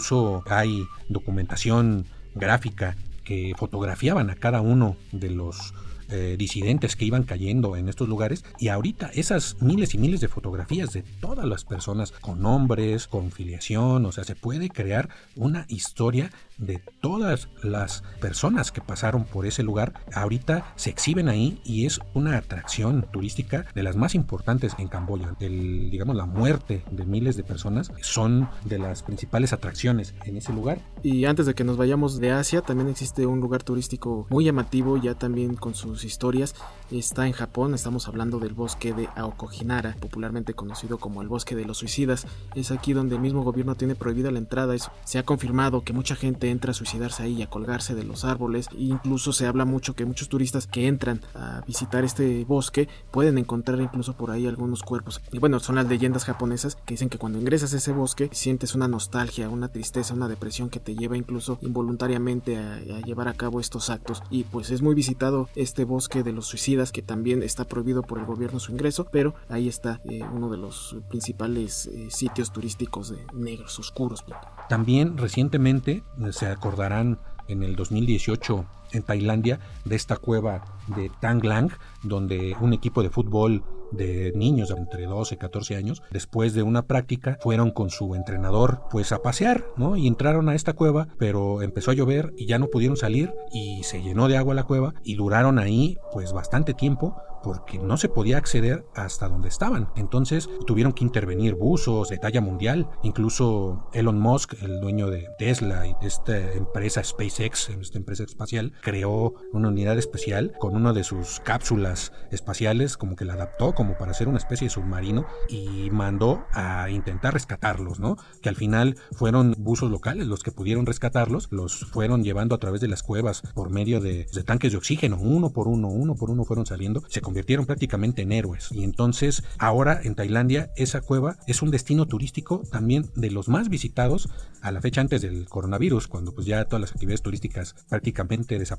hay 0.48 0.86
documentación 1.08 2.06
gráfica 2.34 2.96
que 3.24 3.52
fotografiaban 3.56 4.30
a 4.30 4.34
cada 4.34 4.60
uno 4.60 4.96
de 5.12 5.30
los 5.30 5.74
eh, 6.12 6.36
disidentes 6.38 6.94
que 6.94 7.04
iban 7.04 7.24
cayendo 7.24 7.76
en 7.76 7.88
estos 7.88 8.08
lugares 8.08 8.44
y 8.58 8.68
ahorita 8.68 9.10
esas 9.14 9.56
miles 9.60 9.94
y 9.94 9.98
miles 9.98 10.20
de 10.20 10.28
fotografías 10.28 10.92
de 10.92 11.02
todas 11.02 11.46
las 11.46 11.64
personas 11.64 12.12
con 12.12 12.42
nombres, 12.42 13.08
con 13.08 13.30
filiación, 13.30 14.04
o 14.06 14.12
sea, 14.12 14.24
se 14.24 14.36
puede 14.36 14.68
crear 14.68 15.08
una 15.36 15.64
historia 15.68 16.30
de 16.58 16.80
todas 17.00 17.48
las 17.62 18.02
personas 18.20 18.70
que 18.70 18.80
pasaron 18.80 19.24
por 19.24 19.46
ese 19.46 19.62
lugar, 19.62 19.94
ahorita 20.12 20.72
se 20.76 20.90
exhiben 20.90 21.28
ahí 21.28 21.60
y 21.64 21.86
es 21.86 22.00
una 22.14 22.36
atracción 22.36 23.06
turística 23.12 23.66
de 23.74 23.82
las 23.82 23.96
más 23.96 24.14
importantes 24.14 24.74
en 24.78 24.88
Camboya. 24.88 25.34
El, 25.40 25.90
digamos, 25.90 26.14
la 26.14 26.26
muerte 26.26 26.84
de 26.90 27.04
miles 27.04 27.36
de 27.36 27.42
personas 27.42 27.90
son 28.02 28.48
de 28.64 28.78
las 28.78 29.02
principales 29.02 29.52
atracciones 29.52 30.14
en 30.24 30.36
ese 30.36 30.52
lugar. 30.52 30.78
Y 31.02 31.24
antes 31.24 31.46
de 31.46 31.54
que 31.54 31.64
nos 31.64 31.76
vayamos 31.76 32.20
de 32.20 32.30
Asia, 32.30 32.62
también 32.62 32.88
existe 32.88 33.26
un 33.26 33.40
lugar 33.40 33.62
turístico 33.62 34.26
muy 34.30 34.44
llamativo, 34.44 34.96
ya 34.96 35.14
también 35.14 35.54
con 35.54 35.74
sus 35.74 36.01
historias. 36.04 36.54
Está 36.90 37.26
en 37.26 37.32
Japón, 37.32 37.74
estamos 37.74 38.08
hablando 38.08 38.38
del 38.38 38.52
bosque 38.52 38.92
de 38.92 39.08
Aokojinara, 39.16 39.96
popularmente 40.00 40.54
conocido 40.54 40.98
como 40.98 41.22
el 41.22 41.28
bosque 41.28 41.56
de 41.56 41.64
los 41.64 41.78
suicidas. 41.78 42.26
Es 42.54 42.70
aquí 42.70 42.92
donde 42.92 43.14
el 43.14 43.20
mismo 43.20 43.42
gobierno 43.42 43.74
tiene 43.74 43.94
prohibida 43.94 44.30
la 44.30 44.38
entrada. 44.38 44.74
Se 45.04 45.18
ha 45.18 45.24
confirmado 45.24 45.82
que 45.82 45.92
mucha 45.92 46.16
gente 46.16 46.50
entra 46.50 46.72
a 46.72 46.74
suicidarse 46.74 47.22
ahí, 47.22 47.42
a 47.42 47.48
colgarse 47.48 47.94
de 47.94 48.04
los 48.04 48.24
árboles. 48.24 48.68
incluso 48.76 49.32
se 49.32 49.46
habla 49.46 49.64
mucho 49.64 49.94
que 49.94 50.04
muchos 50.04 50.28
turistas 50.28 50.66
que 50.66 50.86
entran 50.86 51.20
a 51.34 51.62
visitar 51.66 52.04
este 52.04 52.44
bosque 52.44 52.88
pueden 53.10 53.38
encontrar 53.38 53.80
incluso 53.80 54.14
por 54.14 54.30
ahí 54.30 54.46
algunos 54.46 54.82
cuerpos. 54.82 55.20
Y 55.32 55.38
bueno, 55.38 55.60
son 55.60 55.76
las 55.76 55.86
leyendas 55.86 56.24
japonesas 56.24 56.76
que 56.76 56.94
dicen 56.94 57.08
que 57.08 57.18
cuando 57.18 57.38
ingresas 57.38 57.74
a 57.74 57.76
ese 57.78 57.92
bosque 57.92 58.28
sientes 58.32 58.74
una 58.74 58.88
nostalgia, 58.88 59.48
una 59.48 59.68
tristeza, 59.68 60.14
una 60.14 60.28
depresión 60.28 60.70
que 60.70 60.80
te 60.80 60.94
lleva 60.94 61.16
incluso 61.16 61.58
involuntariamente 61.62 62.58
a, 62.58 62.80
llevar 63.02 63.28
a 63.28 63.34
cabo 63.34 63.60
estos 63.60 63.90
actos. 63.90 64.22
Y 64.30 64.44
pues 64.44 64.70
es 64.70 64.82
muy 64.82 64.94
visitado 64.94 65.48
este 65.56 65.84
bosque 65.92 66.22
de 66.22 66.32
los 66.32 66.46
suicidas 66.46 66.90
que 66.90 67.02
también 67.02 67.42
está 67.42 67.66
prohibido 67.66 68.02
por 68.02 68.18
el 68.18 68.24
gobierno 68.24 68.58
su 68.58 68.72
ingreso, 68.72 69.06
pero 69.12 69.34
ahí 69.50 69.68
está 69.68 70.00
eh, 70.10 70.22
uno 70.32 70.48
de 70.48 70.56
los 70.56 70.96
principales 71.10 71.86
eh, 71.86 72.08
sitios 72.10 72.50
turísticos 72.50 73.10
de 73.10 73.18
negros 73.34 73.78
oscuros. 73.78 74.24
También 74.70 75.18
recientemente 75.18 76.02
se 76.30 76.46
acordarán 76.46 77.20
en 77.46 77.62
el 77.62 77.76
2018 77.76 78.66
en 78.92 79.02
Tailandia 79.02 79.60
de 79.84 79.96
esta 79.96 80.16
cueva 80.16 80.64
de 80.96 81.10
Tanglang, 81.20 81.70
donde 82.02 82.56
un 82.60 82.72
equipo 82.72 83.02
de 83.02 83.10
fútbol 83.10 83.64
de 83.92 84.32
niños 84.34 84.70
de 84.70 84.76
entre 84.76 85.04
12 85.04 85.34
y 85.34 85.38
14 85.38 85.76
años, 85.76 86.02
después 86.10 86.54
de 86.54 86.62
una 86.62 86.86
práctica, 86.86 87.38
fueron 87.42 87.70
con 87.70 87.90
su 87.90 88.14
entrenador 88.14 88.82
pues 88.90 89.12
a 89.12 89.22
pasear, 89.22 89.64
¿no? 89.76 89.96
Y 89.96 90.06
entraron 90.06 90.48
a 90.48 90.54
esta 90.54 90.72
cueva, 90.72 91.08
pero 91.18 91.62
empezó 91.62 91.90
a 91.90 91.94
llover 91.94 92.32
y 92.36 92.46
ya 92.46 92.58
no 92.58 92.68
pudieron 92.68 92.96
salir 92.96 93.34
y 93.52 93.82
se 93.84 94.02
llenó 94.02 94.28
de 94.28 94.36
agua 94.36 94.54
la 94.54 94.64
cueva 94.64 94.94
y 95.04 95.16
duraron 95.16 95.58
ahí 95.58 95.98
pues 96.12 96.32
bastante 96.32 96.74
tiempo 96.74 97.16
porque 97.42 97.78
no 97.78 97.96
se 97.96 98.08
podía 98.08 98.38
acceder 98.38 98.86
hasta 98.94 99.28
donde 99.28 99.48
estaban. 99.48 99.88
Entonces 99.96 100.48
tuvieron 100.66 100.92
que 100.92 101.04
intervenir 101.04 101.54
buzos 101.54 102.08
de 102.08 102.18
talla 102.18 102.40
mundial. 102.40 102.88
Incluso 103.02 103.88
Elon 103.92 104.18
Musk, 104.18 104.54
el 104.62 104.80
dueño 104.80 105.10
de 105.10 105.28
Tesla 105.38 105.86
y 105.86 105.94
esta 106.02 106.52
empresa 106.52 107.02
SpaceX, 107.02 107.70
esta 107.70 107.98
empresa 107.98 108.22
espacial, 108.22 108.72
creó 108.82 109.34
una 109.52 109.68
unidad 109.68 109.96
especial 109.98 110.52
con 110.58 110.76
una 110.76 110.92
de 110.92 111.04
sus 111.04 111.40
cápsulas 111.40 112.12
espaciales, 112.30 112.96
como 112.98 113.16
que 113.16 113.24
la 113.24 113.34
adaptó 113.34 113.74
como 113.74 113.96
para 113.96 114.10
hacer 114.10 114.28
una 114.28 114.38
especie 114.38 114.66
de 114.66 114.70
submarino 114.70 115.24
y 115.48 115.88
mandó 115.90 116.44
a 116.52 116.90
intentar 116.90 117.32
rescatarlos, 117.32 118.00
¿no? 118.00 118.16
Que 118.42 118.48
al 118.48 118.56
final 118.56 118.96
fueron 119.12 119.54
buzos 119.56 119.90
locales 119.90 120.26
los 120.26 120.42
que 120.42 120.52
pudieron 120.52 120.84
rescatarlos, 120.84 121.48
los 121.50 121.86
fueron 121.86 122.24
llevando 122.24 122.54
a 122.54 122.58
través 122.58 122.80
de 122.80 122.88
las 122.88 123.02
cuevas 123.02 123.42
por 123.54 123.70
medio 123.70 124.00
de, 124.00 124.26
tanques 124.44 124.72
de 124.72 124.78
oxígeno, 124.78 125.16
uno 125.20 125.50
por 125.50 125.68
uno, 125.68 125.88
uno 125.88 126.14
por 126.14 126.30
uno 126.30 126.44
fueron 126.44 126.66
saliendo, 126.66 127.02
se 127.08 127.20
convirtieron 127.20 127.66
prácticamente 127.66 128.22
en 128.22 128.32
héroes. 128.32 128.70
Y 128.72 128.82
entonces 128.82 129.44
ahora 129.58 130.00
en 130.02 130.14
Tailandia 130.14 130.72
esa 130.76 131.00
cueva 131.00 131.36
es 131.46 131.62
un 131.62 131.70
destino 131.70 132.06
turístico 132.06 132.62
también 132.70 133.10
de 133.14 133.30
los 133.30 133.48
más 133.48 133.68
visitados 133.68 134.28
a 134.60 134.72
la 134.72 134.80
fecha 134.80 135.00
antes 135.00 135.22
del 135.22 135.48
coronavirus, 135.48 136.08
cuando 136.08 136.34
pues 136.34 136.46
ya 136.46 136.64
todas 136.64 136.80
las 136.80 136.92
actividades 136.92 137.22
turísticas 137.22 137.74
prácticamente 137.88 138.58
desaparecieron, 138.58 138.71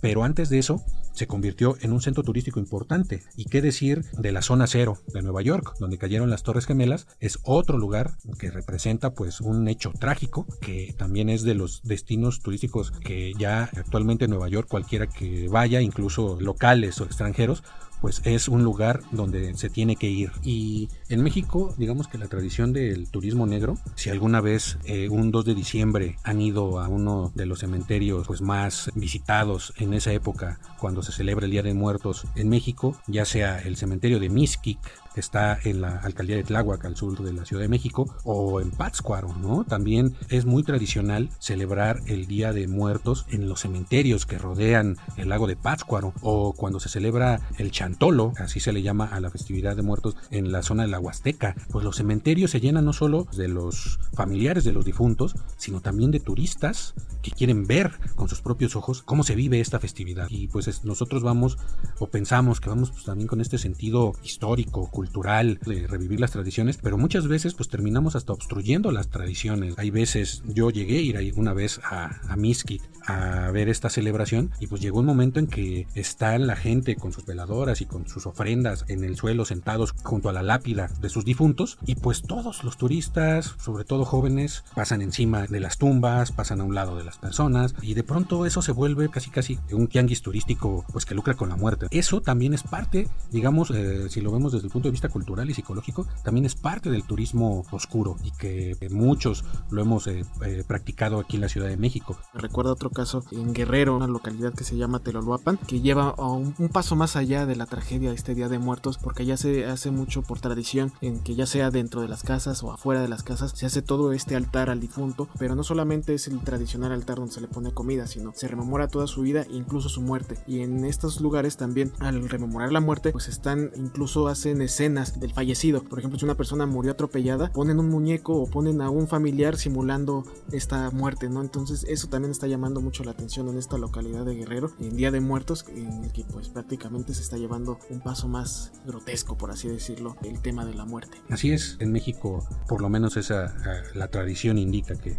pero 0.00 0.24
antes 0.24 0.48
de 0.48 0.58
eso 0.58 0.82
se 1.12 1.26
convirtió 1.26 1.76
en 1.80 1.92
un 1.92 2.00
centro 2.00 2.22
turístico 2.22 2.60
importante. 2.60 3.22
¿Y 3.36 3.46
qué 3.46 3.60
decir 3.60 4.04
de 4.12 4.30
la 4.30 4.40
zona 4.40 4.66
cero 4.68 4.98
de 5.12 5.22
Nueva 5.22 5.42
York, 5.42 5.74
donde 5.80 5.98
cayeron 5.98 6.30
las 6.30 6.44
Torres 6.44 6.66
Gemelas? 6.66 7.08
Es 7.18 7.40
otro 7.42 7.76
lugar 7.76 8.12
que 8.38 8.50
representa 8.50 9.14
pues 9.14 9.40
un 9.40 9.66
hecho 9.66 9.92
trágico 9.98 10.46
que 10.60 10.94
también 10.96 11.28
es 11.28 11.42
de 11.42 11.54
los 11.54 11.82
destinos 11.82 12.40
turísticos 12.40 12.92
que 12.92 13.32
ya 13.36 13.64
actualmente 13.64 14.26
en 14.26 14.30
Nueva 14.30 14.48
York 14.48 14.68
cualquiera 14.68 15.08
que 15.08 15.48
vaya, 15.48 15.80
incluso 15.80 16.40
locales 16.40 17.00
o 17.00 17.04
extranjeros, 17.04 17.64
pues 18.00 18.22
es 18.24 18.48
un 18.48 18.64
lugar 18.64 19.00
donde 19.10 19.56
se 19.56 19.70
tiene 19.70 19.96
que 19.96 20.08
ir. 20.08 20.30
Y 20.42 20.88
en 21.08 21.22
México, 21.22 21.74
digamos 21.76 22.08
que 22.08 22.18
la 22.18 22.28
tradición 22.28 22.72
del 22.72 23.10
turismo 23.10 23.46
negro, 23.46 23.78
si 23.94 24.10
alguna 24.10 24.40
vez 24.40 24.78
eh, 24.84 25.08
un 25.08 25.30
2 25.30 25.44
de 25.44 25.54
diciembre 25.54 26.16
han 26.22 26.40
ido 26.40 26.80
a 26.80 26.88
uno 26.88 27.32
de 27.34 27.46
los 27.46 27.60
cementerios 27.60 28.26
pues 28.26 28.40
más 28.40 28.90
visitados 28.94 29.72
en 29.76 29.94
esa 29.94 30.12
época, 30.12 30.58
cuando 30.78 31.02
se 31.02 31.12
celebra 31.12 31.46
el 31.46 31.52
Día 31.52 31.62
de 31.62 31.74
Muertos 31.74 32.26
en 32.36 32.48
México, 32.48 32.96
ya 33.06 33.24
sea 33.24 33.58
el 33.58 33.76
cementerio 33.76 34.20
de 34.20 34.28
Mixquic 34.28 34.78
está 35.18 35.58
en 35.64 35.80
la 35.80 35.98
alcaldía 35.98 36.36
de 36.36 36.44
Tláhuac, 36.44 36.84
al 36.84 36.96
sur 36.96 37.22
de 37.22 37.32
la 37.32 37.44
Ciudad 37.44 37.62
de 37.62 37.68
México, 37.68 38.14
o 38.24 38.60
en 38.60 38.70
Pátzcuaro, 38.70 39.34
¿no? 39.34 39.64
También 39.64 40.14
es 40.28 40.44
muy 40.44 40.62
tradicional 40.62 41.30
celebrar 41.38 42.00
el 42.06 42.26
Día 42.26 42.52
de 42.52 42.68
Muertos 42.68 43.26
en 43.30 43.48
los 43.48 43.60
cementerios 43.60 44.26
que 44.26 44.38
rodean 44.38 44.96
el 45.16 45.28
lago 45.28 45.46
de 45.46 45.56
Pátzcuaro, 45.56 46.12
o 46.22 46.52
cuando 46.52 46.80
se 46.80 46.88
celebra 46.88 47.40
el 47.58 47.70
Chantolo, 47.70 48.32
así 48.38 48.60
se 48.60 48.72
le 48.72 48.82
llama 48.82 49.06
a 49.06 49.20
la 49.20 49.30
festividad 49.30 49.76
de 49.76 49.82
muertos 49.82 50.16
en 50.30 50.52
la 50.52 50.62
zona 50.62 50.82
de 50.82 50.88
la 50.88 51.00
Huasteca, 51.00 51.54
pues 51.70 51.84
los 51.84 51.96
cementerios 51.96 52.50
se 52.50 52.60
llenan 52.60 52.84
no 52.84 52.92
solo 52.92 53.26
de 53.36 53.48
los 53.48 53.98
familiares 54.14 54.64
de 54.64 54.72
los 54.72 54.84
difuntos, 54.84 55.34
sino 55.56 55.80
también 55.80 56.10
de 56.10 56.20
turistas 56.20 56.94
que 57.22 57.30
quieren 57.30 57.66
ver 57.66 57.92
con 58.14 58.28
sus 58.28 58.40
propios 58.40 58.76
ojos 58.76 59.02
cómo 59.02 59.22
se 59.24 59.34
vive 59.34 59.60
esta 59.60 59.80
festividad. 59.80 60.28
Y 60.30 60.48
pues 60.48 60.84
nosotros 60.84 61.22
vamos 61.22 61.58
o 61.98 62.08
pensamos 62.08 62.60
que 62.60 62.70
vamos 62.70 62.90
pues, 62.90 63.04
también 63.04 63.28
con 63.28 63.40
este 63.40 63.58
sentido 63.58 64.12
histórico, 64.22 64.90
cultural, 64.90 65.07
de 65.12 65.86
revivir 65.86 66.20
las 66.20 66.30
tradiciones, 66.30 66.78
pero 66.78 66.96
muchas 66.96 67.28
veces 67.28 67.54
pues 67.54 67.68
terminamos 67.68 68.16
hasta 68.16 68.32
obstruyendo 68.32 68.92
las 68.92 69.08
tradiciones. 69.08 69.74
Hay 69.78 69.90
veces, 69.90 70.42
yo 70.46 70.70
llegué 70.70 71.16
a 71.16 71.22
ir 71.22 71.34
una 71.36 71.52
vez 71.52 71.80
a, 71.84 72.20
a 72.28 72.36
Miskit 72.36 72.82
a 73.06 73.50
ver 73.50 73.68
esta 73.68 73.88
celebración 73.88 74.50
y 74.60 74.66
pues 74.66 74.82
llegó 74.82 75.00
un 75.00 75.06
momento 75.06 75.40
en 75.40 75.46
que 75.46 75.86
está 75.94 76.38
la 76.38 76.56
gente 76.56 76.96
con 76.96 77.12
sus 77.12 77.24
veladoras 77.24 77.80
y 77.80 77.86
con 77.86 78.06
sus 78.06 78.26
ofrendas 78.26 78.84
en 78.88 79.02
el 79.02 79.16
suelo 79.16 79.44
sentados 79.44 79.94
junto 80.02 80.28
a 80.28 80.32
la 80.32 80.42
lápida 80.42 80.88
de 81.00 81.08
sus 81.08 81.24
difuntos 81.24 81.78
y 81.86 81.94
pues 81.94 82.22
todos 82.22 82.64
los 82.64 82.76
turistas, 82.76 83.54
sobre 83.58 83.84
todo 83.84 84.04
jóvenes, 84.04 84.64
pasan 84.74 85.02
encima 85.02 85.46
de 85.46 85.60
las 85.60 85.78
tumbas, 85.78 86.32
pasan 86.32 86.60
a 86.60 86.64
un 86.64 86.74
lado 86.74 86.96
de 86.96 87.04
las 87.04 87.18
personas 87.18 87.74
y 87.82 87.94
de 87.94 88.04
pronto 88.04 88.46
eso 88.46 88.62
se 88.62 88.72
vuelve 88.72 89.08
casi 89.08 89.30
casi 89.30 89.58
un 89.72 89.88
tianguis 89.88 90.22
turístico 90.22 90.84
pues 90.92 91.06
que 91.06 91.14
lucra 91.14 91.34
con 91.34 91.48
la 91.48 91.56
muerte. 91.56 91.86
Eso 91.90 92.20
también 92.20 92.54
es 92.54 92.62
parte, 92.62 93.08
digamos, 93.30 93.70
eh, 93.70 94.08
si 94.10 94.20
lo 94.20 94.32
vemos 94.32 94.52
desde 94.52 94.66
el 94.66 94.72
punto 94.72 94.87
de 94.88 94.92
vista 94.92 95.08
cultural 95.08 95.48
y 95.48 95.54
psicológico, 95.54 96.06
también 96.24 96.46
es 96.46 96.54
parte 96.54 96.90
del 96.90 97.04
turismo 97.04 97.64
oscuro 97.70 98.16
y 98.22 98.30
que 98.32 98.76
muchos 98.90 99.44
lo 99.70 99.82
hemos 99.82 100.06
eh, 100.06 100.24
eh, 100.44 100.64
practicado 100.66 101.20
aquí 101.20 101.36
en 101.36 101.42
la 101.42 101.48
Ciudad 101.48 101.68
de 101.68 101.76
México. 101.76 102.18
Recuerdo 102.34 102.72
otro 102.72 102.90
caso 102.90 103.24
en 103.30 103.52
Guerrero, 103.52 103.96
una 103.96 104.06
localidad 104.06 104.54
que 104.54 104.64
se 104.64 104.76
llama 104.76 105.00
Teloluapan, 105.00 105.58
que 105.58 105.80
lleva 105.80 106.14
un, 106.14 106.54
un 106.58 106.68
paso 106.68 106.96
más 106.96 107.16
allá 107.16 107.46
de 107.46 107.56
la 107.56 107.66
tragedia 107.66 108.10
de 108.10 108.16
este 108.16 108.34
Día 108.34 108.48
de 108.48 108.58
Muertos, 108.58 108.98
porque 108.98 109.26
ya 109.26 109.36
se 109.36 109.66
hace 109.66 109.90
mucho 109.90 110.22
por 110.22 110.40
tradición 110.40 110.92
en 111.00 111.20
que 111.20 111.34
ya 111.34 111.46
sea 111.46 111.70
dentro 111.70 112.00
de 112.00 112.08
las 112.08 112.22
casas 112.22 112.62
o 112.62 112.72
afuera 112.72 113.02
de 113.02 113.08
las 113.08 113.22
casas, 113.22 113.52
se 113.54 113.66
hace 113.66 113.82
todo 113.82 114.12
este 114.12 114.36
altar 114.36 114.70
al 114.70 114.80
difunto, 114.80 115.28
pero 115.38 115.54
no 115.54 115.62
solamente 115.62 116.14
es 116.14 116.28
el 116.28 116.40
tradicional 116.40 116.92
altar 116.92 117.16
donde 117.16 117.32
se 117.32 117.40
le 117.40 117.48
pone 117.48 117.72
comida, 117.72 118.06
sino 118.06 118.32
se 118.34 118.48
rememora 118.48 118.88
toda 118.88 119.06
su 119.06 119.22
vida, 119.22 119.46
incluso 119.50 119.88
su 119.88 120.00
muerte. 120.00 120.38
Y 120.46 120.60
en 120.60 120.84
estos 120.84 121.20
lugares 121.20 121.56
también, 121.56 121.92
al 122.00 122.28
rememorar 122.28 122.72
la 122.72 122.80
muerte, 122.80 123.12
pues 123.12 123.28
están, 123.28 123.70
incluso 123.76 124.28
hacen 124.28 124.62
escenas 124.62 124.77
del 124.78 125.32
fallecido. 125.32 125.82
Por 125.82 125.98
ejemplo, 125.98 126.18
si 126.18 126.24
una 126.24 126.36
persona 126.36 126.64
murió 126.66 126.92
atropellada, 126.92 127.50
ponen 127.52 127.80
un 127.80 127.88
muñeco 127.88 128.34
o 128.34 128.46
ponen 128.46 128.80
a 128.80 128.90
un 128.90 129.08
familiar 129.08 129.56
simulando 129.56 130.24
esta 130.52 130.90
muerte, 130.90 131.28
¿no? 131.28 131.40
Entonces 131.40 131.84
eso 131.88 132.08
también 132.08 132.30
está 132.30 132.46
llamando 132.46 132.80
mucho 132.80 133.02
la 133.02 133.10
atención 133.10 133.48
en 133.48 133.58
esta 133.58 133.76
localidad 133.76 134.24
de 134.24 134.36
Guerrero, 134.36 134.70
en 134.78 134.96
Día 134.96 135.10
de 135.10 135.20
Muertos, 135.20 135.64
en 135.74 136.04
el 136.04 136.12
que 136.12 136.24
pues 136.24 136.48
prácticamente 136.48 137.12
se 137.12 137.22
está 137.22 137.36
llevando 137.36 137.78
un 137.90 138.00
paso 138.00 138.28
más 138.28 138.72
grotesco, 138.86 139.36
por 139.36 139.50
así 139.50 139.68
decirlo, 139.68 140.16
el 140.22 140.40
tema 140.40 140.64
de 140.64 140.74
la 140.74 140.84
muerte. 140.84 141.18
Así 141.28 141.50
es, 141.50 141.76
en 141.80 141.90
México 141.92 142.46
por 142.68 142.80
lo 142.80 142.88
menos 142.88 143.16
esa 143.16 143.54
la 143.94 144.08
tradición 144.08 144.58
indica 144.58 144.94
que 144.94 145.16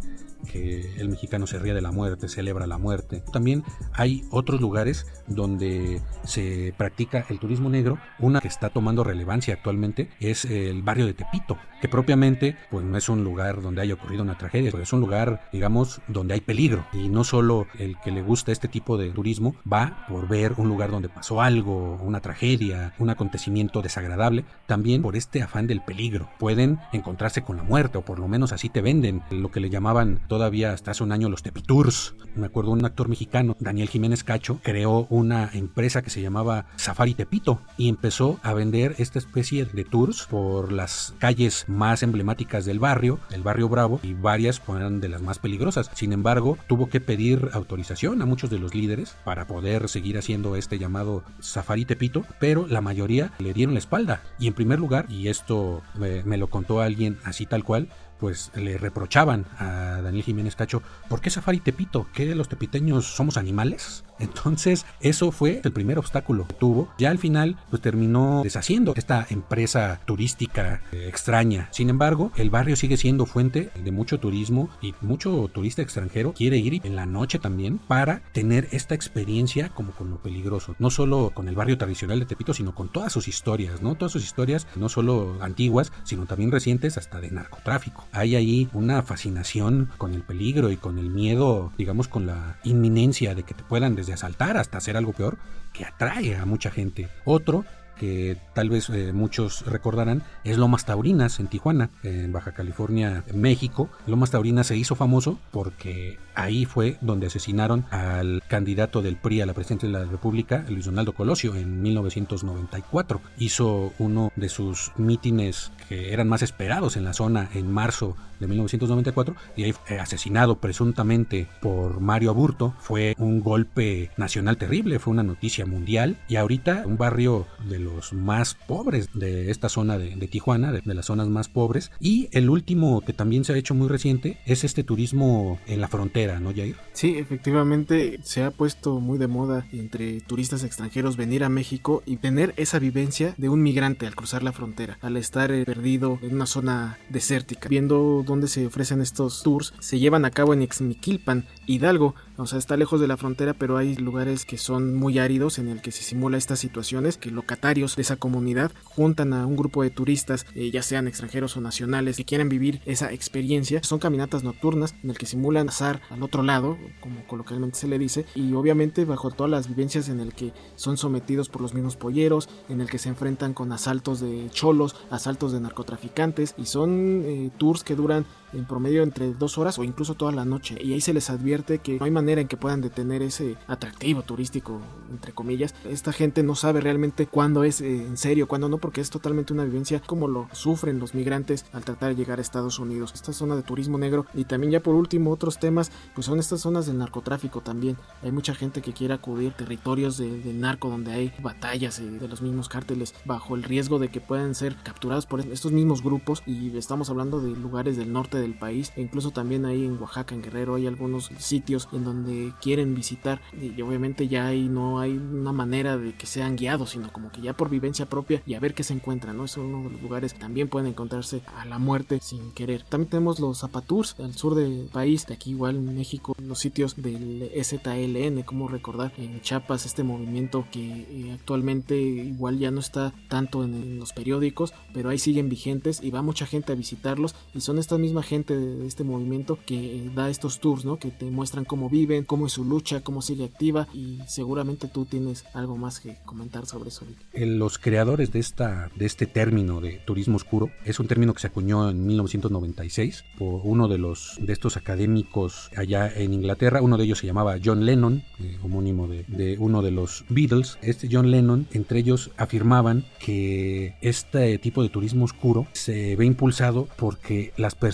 que 0.48 0.96
el 0.98 1.10
mexicano 1.10 1.48
se 1.48 1.60
ría 1.60 1.74
de 1.74 1.81
la 1.81 1.91
muerte, 1.91 2.27
celebra 2.27 2.67
la 2.67 2.77
muerte. 2.77 3.24
También 3.31 3.63
hay 3.93 4.24
otros 4.31 4.62
lugares 4.62 5.05
donde 5.27 6.01
se 6.24 6.74
practica 6.77 7.25
el 7.29 7.39
turismo 7.39 7.69
negro. 7.69 7.98
Una 8.19 8.41
que 8.41 8.48
está 8.48 8.69
tomando 8.69 9.03
relevancia 9.03 9.53
actualmente 9.53 10.10
es 10.19 10.46
el 10.46 10.81
barrio 10.81 11.05
de 11.05 11.13
Tepito, 11.13 11.58
que 11.81 11.89
propiamente 11.89 12.55
pues 12.69 12.86
no 12.86 12.98
es 12.98 13.10
un 13.10 13.24
lugar 13.24 13.62
donde 13.62 13.81
haya 13.81 13.93
ocurrido 13.93 14.24
una 14.24 14.38
tragedia, 14.38 14.72
pero 14.72 14.84
es 14.84 14.93
un 14.93 15.01
lugar, 15.01 15.48
digamos, 15.51 16.01
donde 16.08 16.34
hay 16.34 16.41
peligro. 16.41 16.86
Y 16.93 17.10
no 17.10 17.24
solo 17.24 17.67
el 17.77 17.98
que 18.00 18.12
le 18.12 18.22
gusta 18.22 18.51
este 18.51 18.67
tipo 18.67 18.98
de 18.98 19.10
turismo 19.12 19.55
va 19.72 20.05
por 20.08 20.27
ver 20.27 20.53
un 20.58 20.67
lugar 20.67 20.91
donde 20.91 21.10
pasó 21.10 21.41
algo, 21.41 21.98
una 22.01 22.22
tragedia, 22.22 22.93
un 23.00 23.10
acontecimiento 23.10 23.81
desagradable, 23.81 24.46
también 24.65 25.01
por 25.01 25.15
este 25.15 25.41
afán 25.41 25.67
del 25.67 25.81
peligro. 25.81 26.29
Pueden 26.39 26.79
encontrarse 26.93 27.41
con 27.43 27.58
la 27.58 27.63
muerte 27.63 27.98
o 27.98 28.05
por 28.05 28.19
lo 28.19 28.27
menos 28.27 28.51
así 28.51 28.69
te 28.69 28.81
venden 28.81 29.22
lo 29.31 29.51
que 29.51 29.60
le 29.60 29.69
llamaban 29.69 30.19
todavía 30.29 30.71
hasta 30.71 30.91
hace 30.91 31.03
un 31.03 31.12
año 31.12 31.27
los 31.27 31.43
Tepitours. 31.43 32.15
Me 32.36 32.45
acuerdo 32.45 32.71
un 32.71 32.86
actor 32.86 33.09
mexicano, 33.09 33.57
Daniel 33.59 33.89
Jiménez 33.89 34.24
Cacho, 34.24 34.59
creó 34.63 35.07
una 35.09 35.50
empresa 35.51 36.01
que 36.01 36.09
se 36.09 36.21
llamaba 36.21 36.67
Safari 36.77 37.15
Tepito 37.15 37.59
y 37.75 37.89
empezó 37.89 38.39
a 38.43 38.53
vender 38.53 38.95
esta 39.00 39.19
especie 39.19 39.65
de 39.65 39.83
tours 39.83 40.27
por 40.29 40.71
las 40.71 41.13
calles 41.19 41.65
más 41.67 42.03
emblemáticas 42.03 42.63
del 42.63 42.79
barrio, 42.79 43.19
el 43.31 43.43
barrio 43.43 43.67
Bravo, 43.67 44.00
y 44.03 44.13
varias 44.13 44.62
eran 44.69 45.01
de 45.01 45.09
las 45.09 45.21
más 45.21 45.39
peligrosas. 45.39 45.89
Sin 45.95 46.13
embargo, 46.13 46.57
tuvo 46.67 46.88
que 46.88 47.01
pedir 47.01 47.50
autorización 47.53 48.21
a 48.21 48.25
muchos 48.25 48.50
de 48.50 48.59
los 48.59 48.75
líderes 48.75 49.15
para 49.25 49.48
poder 49.48 49.89
seguir 49.89 50.17
haciendo 50.17 50.55
este 50.55 50.77
llamado 50.77 51.24
Safari 51.39 51.86
Tepito, 51.86 52.24
pero 52.39 52.67
la 52.67 52.81
mayoría 52.81 53.31
le 53.39 53.53
dieron 53.53 53.74
la 53.74 53.79
espalda. 53.79 54.21
Y 54.38 54.48
en 54.48 54.53
primer 54.53 54.79
lugar, 54.79 55.07
y 55.09 55.27
esto 55.27 55.81
me, 55.95 56.24
me 56.24 56.38
lo 56.38 56.48
contó 56.48 56.81
alguien 56.81 57.17
así 57.24 57.48
tal 57.48 57.63
cual, 57.63 57.89
pues 58.19 58.51
le 58.55 58.77
reprochaban 58.77 59.45
a 59.57 59.98
Daniel 60.09 60.25
Jiménez 60.25 60.55
Cacho, 60.55 60.81
¿por 61.07 61.21
qué 61.21 61.29
Safari 61.29 61.59
Tepito? 61.59 62.07
¿Que 62.13 62.33
los 62.33 62.49
tepiteños 62.49 63.05
somos 63.05 63.37
animales? 63.37 64.03
Entonces, 64.19 64.85
eso 64.99 65.31
fue 65.31 65.61
el 65.63 65.71
primer 65.71 65.97
obstáculo 65.97 66.47
que 66.47 66.55
tuvo. 66.55 66.89
Ya 66.97 67.09
al 67.09 67.19
final, 67.19 67.57
pues 67.69 67.81
terminó 67.81 68.41
deshaciendo 68.43 68.93
esta 68.95 69.25
empresa 69.29 70.01
turística 70.05 70.81
eh, 70.91 71.07
extraña. 71.07 71.69
Sin 71.71 71.89
embargo, 71.89 72.31
el 72.35 72.49
barrio 72.49 72.75
sigue 72.75 72.97
siendo 72.97 73.25
fuente 73.25 73.69
de 73.81 73.91
mucho 73.91 74.19
turismo 74.19 74.69
y 74.81 74.93
mucho 75.01 75.49
turista 75.53 75.81
extranjero 75.81 76.33
quiere 76.33 76.57
ir 76.57 76.81
en 76.83 76.95
la 76.95 77.05
noche 77.05 77.39
también 77.39 77.77
para 77.77 78.21
tener 78.33 78.67
esta 78.71 78.95
experiencia 78.95 79.69
como 79.69 79.91
con 79.93 80.09
lo 80.09 80.17
peligroso. 80.17 80.75
No 80.79 80.89
solo 80.89 81.31
con 81.33 81.47
el 81.47 81.55
barrio 81.55 81.77
tradicional 81.77 82.19
de 82.19 82.25
Tepito, 82.25 82.53
sino 82.53 82.75
con 82.75 82.89
todas 82.89 83.13
sus 83.13 83.27
historias, 83.27 83.81
¿no? 83.81 83.95
Todas 83.95 84.11
sus 84.11 84.23
historias, 84.23 84.67
no 84.75 84.89
solo 84.89 85.37
antiguas, 85.41 85.91
sino 86.03 86.25
también 86.25 86.51
recientes, 86.51 86.97
hasta 86.97 87.21
de 87.21 87.31
narcotráfico. 87.31 88.05
Hay 88.11 88.35
ahí 88.35 88.69
una 88.73 89.01
fascinación 89.03 89.89
con 89.99 90.15
el 90.15 90.23
peligro 90.23 90.71
y 90.71 90.77
con 90.77 90.97
el 90.97 91.11
miedo, 91.11 91.71
digamos, 91.77 92.07
con 92.07 92.25
la 92.25 92.57
inminencia 92.63 93.35
de 93.35 93.43
que 93.43 93.53
te 93.53 93.63
puedan 93.63 93.93
desde 93.93 94.13
asaltar 94.13 94.57
hasta 94.57 94.79
hacer 94.79 94.97
algo 94.97 95.13
peor, 95.13 95.37
que 95.73 95.85
atrae 95.85 96.35
a 96.35 96.45
mucha 96.45 96.71
gente. 96.71 97.09
Otro 97.25 97.65
que 97.99 98.37
tal 98.53 98.69
vez 98.69 98.89
eh, 98.89 99.11
muchos 99.13 99.65
recordarán, 99.65 100.23
es 100.43 100.57
Lomas 100.57 100.85
Taurinas 100.85 101.39
en 101.39 101.47
Tijuana, 101.47 101.89
en 102.01 102.31
Baja 102.31 102.53
California, 102.53 103.23
México. 103.33 103.89
Lomas 104.07 104.31
Taurinas 104.31 104.67
se 104.67 104.77
hizo 104.77 104.95
famoso 104.95 105.37
porque 105.51 106.17
ahí 106.33 106.65
fue 106.65 106.97
donde 107.01 107.27
asesinaron 107.27 107.85
al 107.91 108.41
candidato 108.47 109.01
del 109.01 109.17
PRI 109.17 109.41
a 109.41 109.45
la 109.45 109.53
presidencia 109.53 109.89
de 109.89 109.93
la 109.93 110.05
República, 110.05 110.65
Luis 110.69 110.85
Donaldo 110.85 111.13
Colosio, 111.13 111.55
en 111.55 111.81
1994. 111.81 113.21
Hizo 113.37 113.93
uno 113.99 114.31
de 114.37 114.47
sus 114.47 114.93
mítines 114.95 115.71
que 115.89 116.13
eran 116.13 116.29
más 116.29 116.41
esperados 116.41 116.95
en 116.95 117.03
la 117.03 117.13
zona 117.13 117.49
en 117.53 117.69
marzo 117.69 118.15
de 118.39 118.48
1994 118.48 119.36
y 119.55 119.63
ahí 119.63 119.74
fue 119.74 120.00
asesinado 120.00 120.60
presuntamente 120.60 121.48
por 121.62 122.00
Mario 122.00 122.31
Aburto. 122.31 122.74
Fue 122.79 123.15
un 123.17 123.41
golpe 123.41 124.12
nacional 124.17 124.58
terrible, 124.58 125.00
fue 125.00 125.12
una 125.12 125.24
noticia 125.24 125.65
mundial 125.65 126.17
y 126.28 126.36
ahorita 126.36 126.84
un 126.86 126.97
barrio 126.97 127.47
de 127.67 127.80
los 127.80 128.13
más 128.13 128.56
pobres 128.56 129.10
de 129.13 129.52
esta 129.52 129.69
zona 129.69 129.97
de, 129.97 130.15
Tijuana, 130.28 130.71
de, 130.71 130.82
las 130.86 131.06
zonas 131.06 131.28
más 131.28 131.47
pobres. 131.47 131.91
Y 131.99 132.30
el 132.32 132.49
último 132.49 133.02
que 133.02 133.13
también 133.13 133.43
se 133.43 133.54
ha 133.54 133.58
hecho 133.58 133.73
muy 133.73 133.88
reciente 133.88 134.38
es 134.45 134.63
este 134.63 134.84
turismo 134.84 135.60
en 135.67 135.82
la 135.82 135.88
frontera, 135.88 136.39
¿no, 136.39 136.54
Jair? 136.54 136.75
Sí, 136.93 137.17
efectivamente 137.17 138.19
se 138.23 138.43
ha 138.43 138.52
puesto 138.52 138.99
muy 138.99 139.17
de 139.17 139.28
moda 139.28 139.65
entre 139.71 140.21
turistas 140.21 140.63
extranjeros 140.63 141.17
venir 141.17 141.43
a 141.43 141.49
México 141.49 142.04
y 142.06 142.17
tener 142.17 142.54
esa 142.58 142.80
vivencia 142.80 143.34
de 143.38 143.49
un 143.49 143.62
migrante 143.62 144.08
al 144.08 144.15
cruzar 144.15 144.43
la 144.43 144.52
frontera, 144.52 144.97
al 145.02 145.17
estar 145.17 145.52
eh, 145.52 145.65
perdido 145.65 146.19
en 146.21 146.36
una 146.36 146.45
zona 146.45 146.97
desértica, 147.10 147.69
viendo 147.69 148.23
dónde 148.29 148.47
se 148.47 148.65
ofrecen 148.65 149.01
estos 149.01 149.43
tours, 149.43 149.73
se 149.79 149.99
llevan 149.99 150.25
a 150.25 150.31
cabo 150.31 150.53
en 150.53 150.61
Ixmiquilpan, 150.61 151.45
Hidalgo, 151.65 152.15
o 152.37 152.47
sea, 152.47 152.57
está 152.57 152.77
lejos 152.77 153.01
de 153.01 153.07
la 153.07 153.17
frontera, 153.17 153.53
pero 153.53 153.75
hay 153.75 153.95
lugares 153.95 154.45
que 154.45 154.57
son 154.57 154.95
muy 154.95 155.19
áridos 155.19 155.59
en 155.59 155.67
el 155.67 155.81
que 155.81 155.91
se 155.91 156.03
simula 156.03 156.37
estas 156.37 156.59
situaciones, 156.59 157.17
que 157.17 157.31
locatarios 157.31 157.97
de 157.97 158.01
esa 158.01 158.15
comunidad 158.15 158.71
juntan 158.85 159.33
a 159.33 159.45
un 159.45 159.57
grupo 159.57 159.83
de 159.83 159.89
turistas, 159.89 160.45
eh, 160.55 160.71
ya 160.71 160.81
sean 160.81 161.07
extranjeros 161.07 161.57
o 161.57 161.61
nacionales, 161.61 162.15
que 162.15 162.23
quieren 162.23 162.47
vivir 162.47 162.81
esa 162.85 163.11
experiencia. 163.11 163.83
Son 163.83 163.99
caminatas 163.99 164.43
nocturnas 164.43 164.95
en 165.03 165.09
el 165.09 165.17
que 165.17 165.25
simulan 165.25 165.67
azar 165.67 166.01
al 166.09 166.23
otro 166.23 166.43
lado, 166.43 166.77
como 167.01 167.27
coloquialmente 167.27 167.77
se 167.77 167.87
le 167.87 167.99
dice, 167.99 168.25
y 168.35 168.53
obviamente 168.53 169.03
bajo 169.03 169.31
todas 169.31 169.51
las 169.51 169.67
vivencias 169.67 170.07
en 170.07 170.21
el 170.21 170.33
que 170.33 170.53
son 170.75 170.95
sometidos 170.95 171.49
por 171.49 171.61
los 171.61 171.73
mismos 171.73 171.97
polleros, 171.97 172.47
en 172.69 172.79
el 172.79 172.89
que 172.89 172.99
se 172.99 173.09
enfrentan 173.09 173.53
con 173.53 173.71
asaltos 173.73 174.21
de 174.21 174.49
cholos, 174.51 174.95
asaltos 175.09 175.51
de 175.51 175.59
narcotraficantes, 175.59 176.55
y 176.57 176.65
son 176.65 177.23
eh, 177.25 177.51
tours 177.57 177.83
que 177.83 177.95
duran 177.95 178.18
en 178.53 178.65
promedio 178.65 179.03
entre 179.03 179.34
dos 179.34 179.58
horas 179.58 179.77
o 179.79 179.84
incluso 179.84 180.15
toda 180.15 180.32
la 180.32 180.45
noche. 180.45 180.77
Y 180.82 180.93
ahí 180.93 181.01
se 181.01 181.13
les 181.13 181.29
advierte 181.29 181.79
que 181.79 181.99
no 181.99 182.05
hay 182.05 182.12
manera 182.12 182.41
en 182.41 182.47
que 182.47 182.58
puedan 182.58 182.82
detener 182.82 183.21
ese 183.21 183.58
atractivo 183.67 184.23
turístico, 184.23 184.79
entre 185.12 185.34
comillas. 185.34 185.75
Esta 185.86 186.13
gente 186.13 186.43
no 186.43 186.55
sabe 186.55 186.82
realmente 186.82 187.27
cuándo 187.27 187.63
es 187.63 187.82
eh, 187.82 188.05
en 188.05 188.17
serio, 188.17 188.47
cuándo 188.47 188.69
no, 188.69 188.77
porque 188.77 189.01
es 189.01 189.10
totalmente 189.10 189.53
una 189.53 189.65
vivencia 189.65 190.01
como 190.05 190.27
lo 190.27 190.47
sufren 190.51 190.99
los 190.99 191.13
migrantes 191.13 191.65
al 191.73 191.84
tratar 191.84 192.10
de 192.10 192.15
llegar 192.15 192.39
a 192.39 192.41
Estados 192.41 192.79
Unidos. 192.79 193.12
Esta 193.13 193.34
zona 193.34 193.55
de 193.55 193.63
turismo 193.63 193.97
negro 193.97 194.25
y 194.34 194.45
también 194.45 194.71
ya 194.71 194.79
por 194.82 194.95
último 194.95 195.32
otros 195.32 195.60
temas, 195.60 195.91
pues 196.13 196.25
son 196.25 196.39
estas 196.39 196.62
zonas 196.62 196.86
del 196.86 196.97
narcotráfico 196.97 197.62
también. 197.62 197.97
Hay 198.23 198.32
mucha 198.32 198.55
gente 198.55 198.82
que 198.82 198.93
quiere 198.93 199.13
acudir 199.13 199.53
territorios 199.53 200.17
de, 200.17 200.41
del 200.41 200.60
narco 200.60 200.89
donde 200.89 201.12
hay 201.12 201.34
batallas 201.41 201.99
eh, 201.99 202.03
de 202.03 202.27
los 202.27 202.41
mismos 202.41 202.69
cárteles 202.69 203.13
bajo 203.25 203.55
el 203.55 203.63
riesgo 203.63 203.99
de 203.99 204.10
que 204.10 204.21
puedan 204.21 204.55
ser 204.55 204.75
capturados 204.84 205.25
por 205.25 205.41
estos 205.41 205.71
mismos 205.71 206.03
grupos 206.03 206.43
y 206.45 206.75
estamos 206.77 207.10
hablando 207.10 207.39
de 207.39 207.51
lugares 207.51 207.97
del 207.97 208.09
norte 208.13 208.38
del 208.38 208.54
país 208.54 208.91
e 208.95 209.02
incluso 209.02 209.32
también 209.32 209.65
ahí 209.65 209.86
en 209.86 210.00
Oaxaca, 210.02 210.36
en 210.36 210.41
Guerrero 210.41 210.76
hay 210.76 210.88
algunos 210.88 211.32
sitios 211.38 211.88
en 211.93 212.04
donde 212.04 212.54
quieren 212.62 212.95
visitar 212.95 213.41
y 213.60 213.82
obviamente 213.82 214.28
ya 214.28 214.48
ahí 214.48 214.67
no 214.67 215.00
hay 215.00 215.12
una 215.12 215.52
manera 215.52 215.98
de 215.98 216.13
que 216.13 216.26
sean 216.26 216.56
guiados, 216.56 216.91
sino 216.91 217.12
como 217.12 217.32
que 217.32 217.41
ya 217.41 217.54
por 217.54 217.69
vivencia 217.69 218.08
propia 218.08 218.41
y 218.45 218.54
a 218.54 218.60
ver 218.60 218.74
qué 218.74 218.84
se 218.84 218.93
encuentra, 218.93 219.34
¿no? 219.34 219.45
Es 219.45 219.58
uno 219.58 219.84
de 219.84 219.89
los 219.91 220.02
lugares 220.02 220.34
que 220.34 220.39
también 220.39 220.67
pueden 220.67 220.89
encontrarse 220.89 221.41
a 221.58 221.65
la 221.65 221.80
muerte 221.80 222.19
sin 222.22 222.52
querer. 222.52 222.84
También 222.84 223.10
tenemos 223.10 223.39
los 223.39 223.60
Zapatours 223.60 224.15
al 224.19 224.34
sur 224.34 224.56
del 224.56 224.89
país, 224.91 225.26
de 225.26 225.34
aquí 225.34 225.52
igual 225.52 225.76
en 225.76 225.95
México, 225.95 226.36
los 226.41 226.60
sitios 226.60 226.95
del 226.95 227.50
STLN, 227.56 228.43
como 228.43 228.67
recordar 228.67 229.13
en 229.17 229.41
Chiapas 229.41 229.86
este 229.86 230.04
movimiento 230.04 230.65
que 230.72 231.06
eh, 231.10 231.32
actualmente 231.34 232.00
igual 232.00 232.60
ya 232.60 232.72
no 232.72 232.80
está 232.80 233.13
tanto 233.28 233.63
en, 233.63 234.00
los 234.00 234.13
periódicos, 234.13 234.74
pero 234.93 235.10
ahí 235.10 235.17
siguen 235.17 235.50
vigentes 235.50 236.02
y 236.02 236.12
va 236.12 236.22
mucha 236.22 236.45
gente 236.45 236.72
a 236.72 236.76
visitarlos 236.76 237.36
y 237.54 237.62
son 237.62 237.80
esta 237.80 237.95
misma 237.99 238.23
gente 238.23 238.57
de, 238.57 238.88
este 238.88 239.03
movimiento 239.03 239.59
que 239.65 239.97
eh, 239.97 240.12
da 240.15 240.29
estos 240.29 240.59
tours, 240.59 240.85
¿no? 240.85 240.97
Que 240.97 241.12
te 241.12 241.25
muestran 241.25 241.65
cómo 241.65 241.89
viven, 241.89 242.23
cómo 242.23 242.47
es 242.47 242.53
su 242.53 242.65
lucha, 242.65 243.01
cómo 243.01 243.21
sigue 243.21 243.45
activa 243.45 243.88
y 243.93 244.19
seguramente 244.27 244.88
tú 244.88 245.05
tienes 245.05 245.45
algo 245.53 245.77
más 245.77 245.99
que 245.99 246.17
comentar 246.25 246.65
sobre 246.65 246.89
eso. 246.89 247.05
Los 247.33 247.77
creadores 247.77 248.31
de, 248.31 248.39
esta, 248.39 248.89
de 248.95 249.05
este 249.05 249.25
término 249.25 249.81
de 249.81 250.01
turismo 250.05 250.38
oscuro 250.38 250.71
es 250.85 250.99
un 250.99 251.07
término 251.07 251.33
que 251.33 251.41
se 251.41 251.47
acuñó 251.47 251.89
en 251.89 252.05
1996 252.05 253.25
por 253.38 253.62
uno 253.63 253.88
de 253.88 253.97
los 253.97 254.38
de 254.39 254.53
estos 254.53 254.77
académicos 254.77 255.69
allá 255.75 256.12
en 256.13 256.33
Inglaterra. 256.33 256.81
Uno 256.81 256.97
de 256.97 257.03
ellos 257.03 257.19
se 257.19 257.27
llamaba 257.27 257.57
John 257.63 257.85
Lennon, 257.85 258.23
eh, 258.39 258.57
homónimo 258.63 259.07
de, 259.07 259.23
de 259.27 259.57
uno 259.59 259.81
de 259.81 259.91
los 259.91 260.25
Beatles. 260.29 260.77
Este 260.81 261.07
John 261.12 261.31
Lennon, 261.31 261.67
entre 261.71 261.99
ellos 261.99 262.31
afirmaban 262.38 263.05
que 263.19 263.95
este 264.01 264.57
tipo 264.57 264.83
de 264.83 264.89
turismo 264.89 265.25
oscuro 265.25 265.67
se 265.73 266.15
ve 266.15 266.25
impulsado 266.25 266.88
porque 266.97 267.53
las 267.57 267.75
personas 267.75 267.88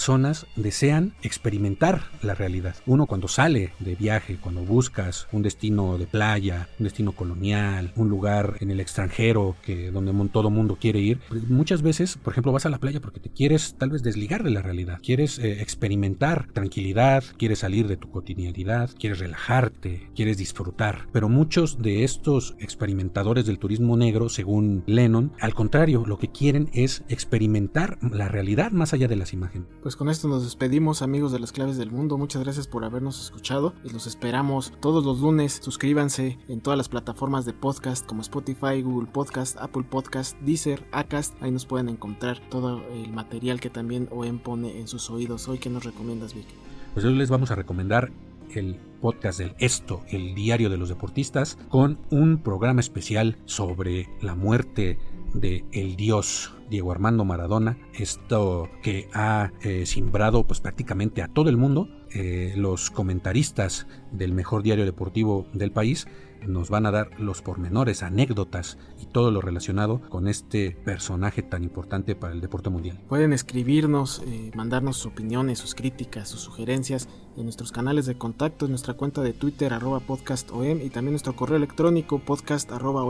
desean 0.55 1.13
experimentar 1.21 2.03
la 2.21 2.35
realidad. 2.35 2.75
Uno 2.85 3.05
cuando 3.05 3.27
sale 3.27 3.73
de 3.79 3.95
viaje, 3.95 4.37
cuando 4.41 4.61
buscas 4.61 5.27
un 5.31 5.41
destino 5.41 5.97
de 5.97 6.07
playa, 6.07 6.67
un 6.79 6.85
destino 6.85 7.11
colonial, 7.11 7.91
un 7.95 8.09
lugar 8.09 8.57
en 8.59 8.71
el 8.71 8.79
extranjero 8.79 9.55
que 9.63 9.91
donde 9.91 10.13
todo 10.29 10.49
mundo 10.49 10.77
quiere 10.79 10.99
ir, 10.99 11.19
pues, 11.27 11.47
muchas 11.49 11.81
veces, 11.81 12.17
por 12.17 12.33
ejemplo, 12.33 12.51
vas 12.51 12.65
a 12.65 12.69
la 12.69 12.79
playa 12.79 12.99
porque 12.99 13.19
te 13.19 13.29
quieres 13.29 13.75
tal 13.77 13.89
vez 13.89 14.03
desligar 14.03 14.43
de 14.43 14.51
la 14.51 14.61
realidad, 14.61 14.99
quieres 15.03 15.39
eh, 15.39 15.61
experimentar 15.61 16.47
tranquilidad, 16.53 17.23
quieres 17.37 17.59
salir 17.59 17.87
de 17.87 17.97
tu 17.97 18.09
cotidianidad, 18.09 18.89
quieres 18.99 19.19
relajarte, 19.19 20.09
quieres 20.15 20.37
disfrutar. 20.37 21.07
Pero 21.11 21.29
muchos 21.29 21.81
de 21.81 22.03
estos 22.03 22.55
experimentadores 22.59 23.45
del 23.45 23.59
turismo 23.59 23.97
negro, 23.97 24.29
según 24.29 24.83
Lennon, 24.87 25.33
al 25.39 25.53
contrario, 25.53 26.03
lo 26.05 26.17
que 26.17 26.31
quieren 26.31 26.69
es 26.73 27.03
experimentar 27.09 27.97
la 28.01 28.27
realidad 28.27 28.71
más 28.71 28.93
allá 28.93 29.07
de 29.07 29.15
las 29.15 29.33
imágenes. 29.33 29.67
Pues 29.85 29.95
con 29.95 30.09
esto 30.09 30.27
nos 30.27 30.43
despedimos, 30.43 31.03
amigos 31.03 31.31
de 31.31 31.37
las 31.37 31.51
claves 31.51 31.77
del 31.77 31.91
mundo. 31.91 32.17
Muchas 32.17 32.41
gracias 32.41 32.65
por 32.65 32.83
habernos 32.83 33.21
escuchado 33.21 33.75
y 33.83 33.91
los 33.91 34.07
esperamos 34.07 34.73
todos 34.81 35.05
los 35.05 35.19
lunes. 35.19 35.59
Suscríbanse 35.61 36.39
en 36.47 36.59
todas 36.61 36.75
las 36.75 36.89
plataformas 36.89 37.45
de 37.45 37.53
podcast 37.53 38.03
como 38.03 38.21
Spotify, 38.21 38.81
Google 38.81 39.07
Podcast, 39.07 39.57
Apple 39.59 39.83
Podcast, 39.87 40.39
Deezer, 40.39 40.83
Acast. 40.91 41.35
Ahí 41.39 41.51
nos 41.51 41.67
pueden 41.67 41.87
encontrar 41.87 42.39
todo 42.49 42.81
el 42.93 43.13
material 43.13 43.59
que 43.59 43.69
también 43.69 44.09
OEM 44.09 44.39
pone 44.39 44.79
en 44.79 44.87
sus 44.87 45.11
oídos. 45.11 45.47
Hoy, 45.47 45.59
¿qué 45.59 45.69
nos 45.69 45.83
recomiendas, 45.83 46.33
Vic? 46.33 46.47
Pues 46.95 47.05
hoy 47.05 47.13
les 47.13 47.29
vamos 47.29 47.51
a 47.51 47.55
recomendar 47.55 48.11
el 48.55 48.79
podcast 49.01 49.37
del 49.37 49.53
Esto, 49.59 50.01
el 50.09 50.33
diario 50.33 50.71
de 50.71 50.77
los 50.77 50.89
deportistas, 50.89 51.59
con 51.69 51.99
un 52.09 52.39
programa 52.39 52.79
especial 52.79 53.37
sobre 53.45 54.09
la 54.19 54.33
muerte 54.33 54.97
de 55.39 55.65
el 55.71 55.95
dios 55.95 56.53
Diego 56.69 56.91
Armando 56.91 57.25
Maradona, 57.25 57.77
esto 57.93 58.69
que 58.81 59.07
ha 59.13 59.51
eh, 59.61 59.85
simbrado 59.85 60.45
pues 60.45 60.61
prácticamente 60.61 61.21
a 61.21 61.27
todo 61.27 61.49
el 61.49 61.57
mundo. 61.57 61.87
Eh, 62.13 62.53
los 62.55 62.91
comentaristas 62.91 63.87
del 64.11 64.31
mejor 64.31 64.63
diario 64.63 64.85
deportivo 64.85 65.47
del 65.53 65.71
país 65.71 66.07
nos 66.47 66.69
van 66.69 66.85
a 66.85 66.91
dar 66.91 67.09
los 67.19 67.41
pormenores, 67.41 68.03
anécdotas 68.03 68.77
y 69.01 69.05
todo 69.05 69.31
lo 69.31 69.41
relacionado 69.41 70.01
con 70.09 70.27
este 70.27 70.71
personaje 70.71 71.41
tan 71.41 71.63
importante 71.63 72.15
para 72.15 72.33
el 72.33 72.41
deporte 72.41 72.69
mundial. 72.69 72.99
Pueden 73.07 73.33
escribirnos, 73.33 74.21
eh, 74.27 74.51
mandarnos 74.55 74.97
sus 74.97 75.11
opiniones, 75.11 75.59
sus 75.59 75.75
críticas, 75.75 76.29
sus 76.29 76.41
sugerencias 76.41 77.07
en 77.37 77.43
nuestros 77.43 77.71
canales 77.71 78.05
de 78.05 78.17
contacto, 78.17 78.65
en 78.65 78.71
nuestra 78.71 78.93
cuenta 78.93 79.21
de 79.21 79.33
Twitter 79.33 79.73
arroba 79.73 79.99
podcastom 79.99 80.81
y 80.81 80.89
también 80.89 81.11
nuestro 81.11 81.35
correo 81.35 81.57
electrónico 81.57 82.19
podcast 82.19 82.71
arroba 82.71 83.03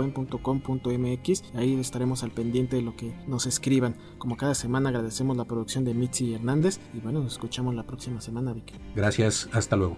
Ahí 1.55 1.79
estaremos 1.79 2.23
al 2.23 2.31
pendiente 2.31 2.75
de 2.75 2.81
lo 2.81 2.95
que 2.95 3.15
nos 3.27 3.45
escriban. 3.45 3.95
Como 4.17 4.37
cada 4.37 4.55
semana 4.55 4.89
agradecemos 4.89 5.37
la 5.37 5.45
producción 5.45 5.85
de 5.85 5.93
Mitzi 5.93 6.33
Hernández 6.33 6.79
y 6.93 6.99
bueno, 6.99 7.21
nos 7.21 7.33
escuchamos 7.33 7.75
la 7.75 7.83
próxima 7.83 8.21
semana, 8.21 8.53
Vicky. 8.53 8.75
Gracias, 8.95 9.49
hasta 9.51 9.75
luego. 9.75 9.97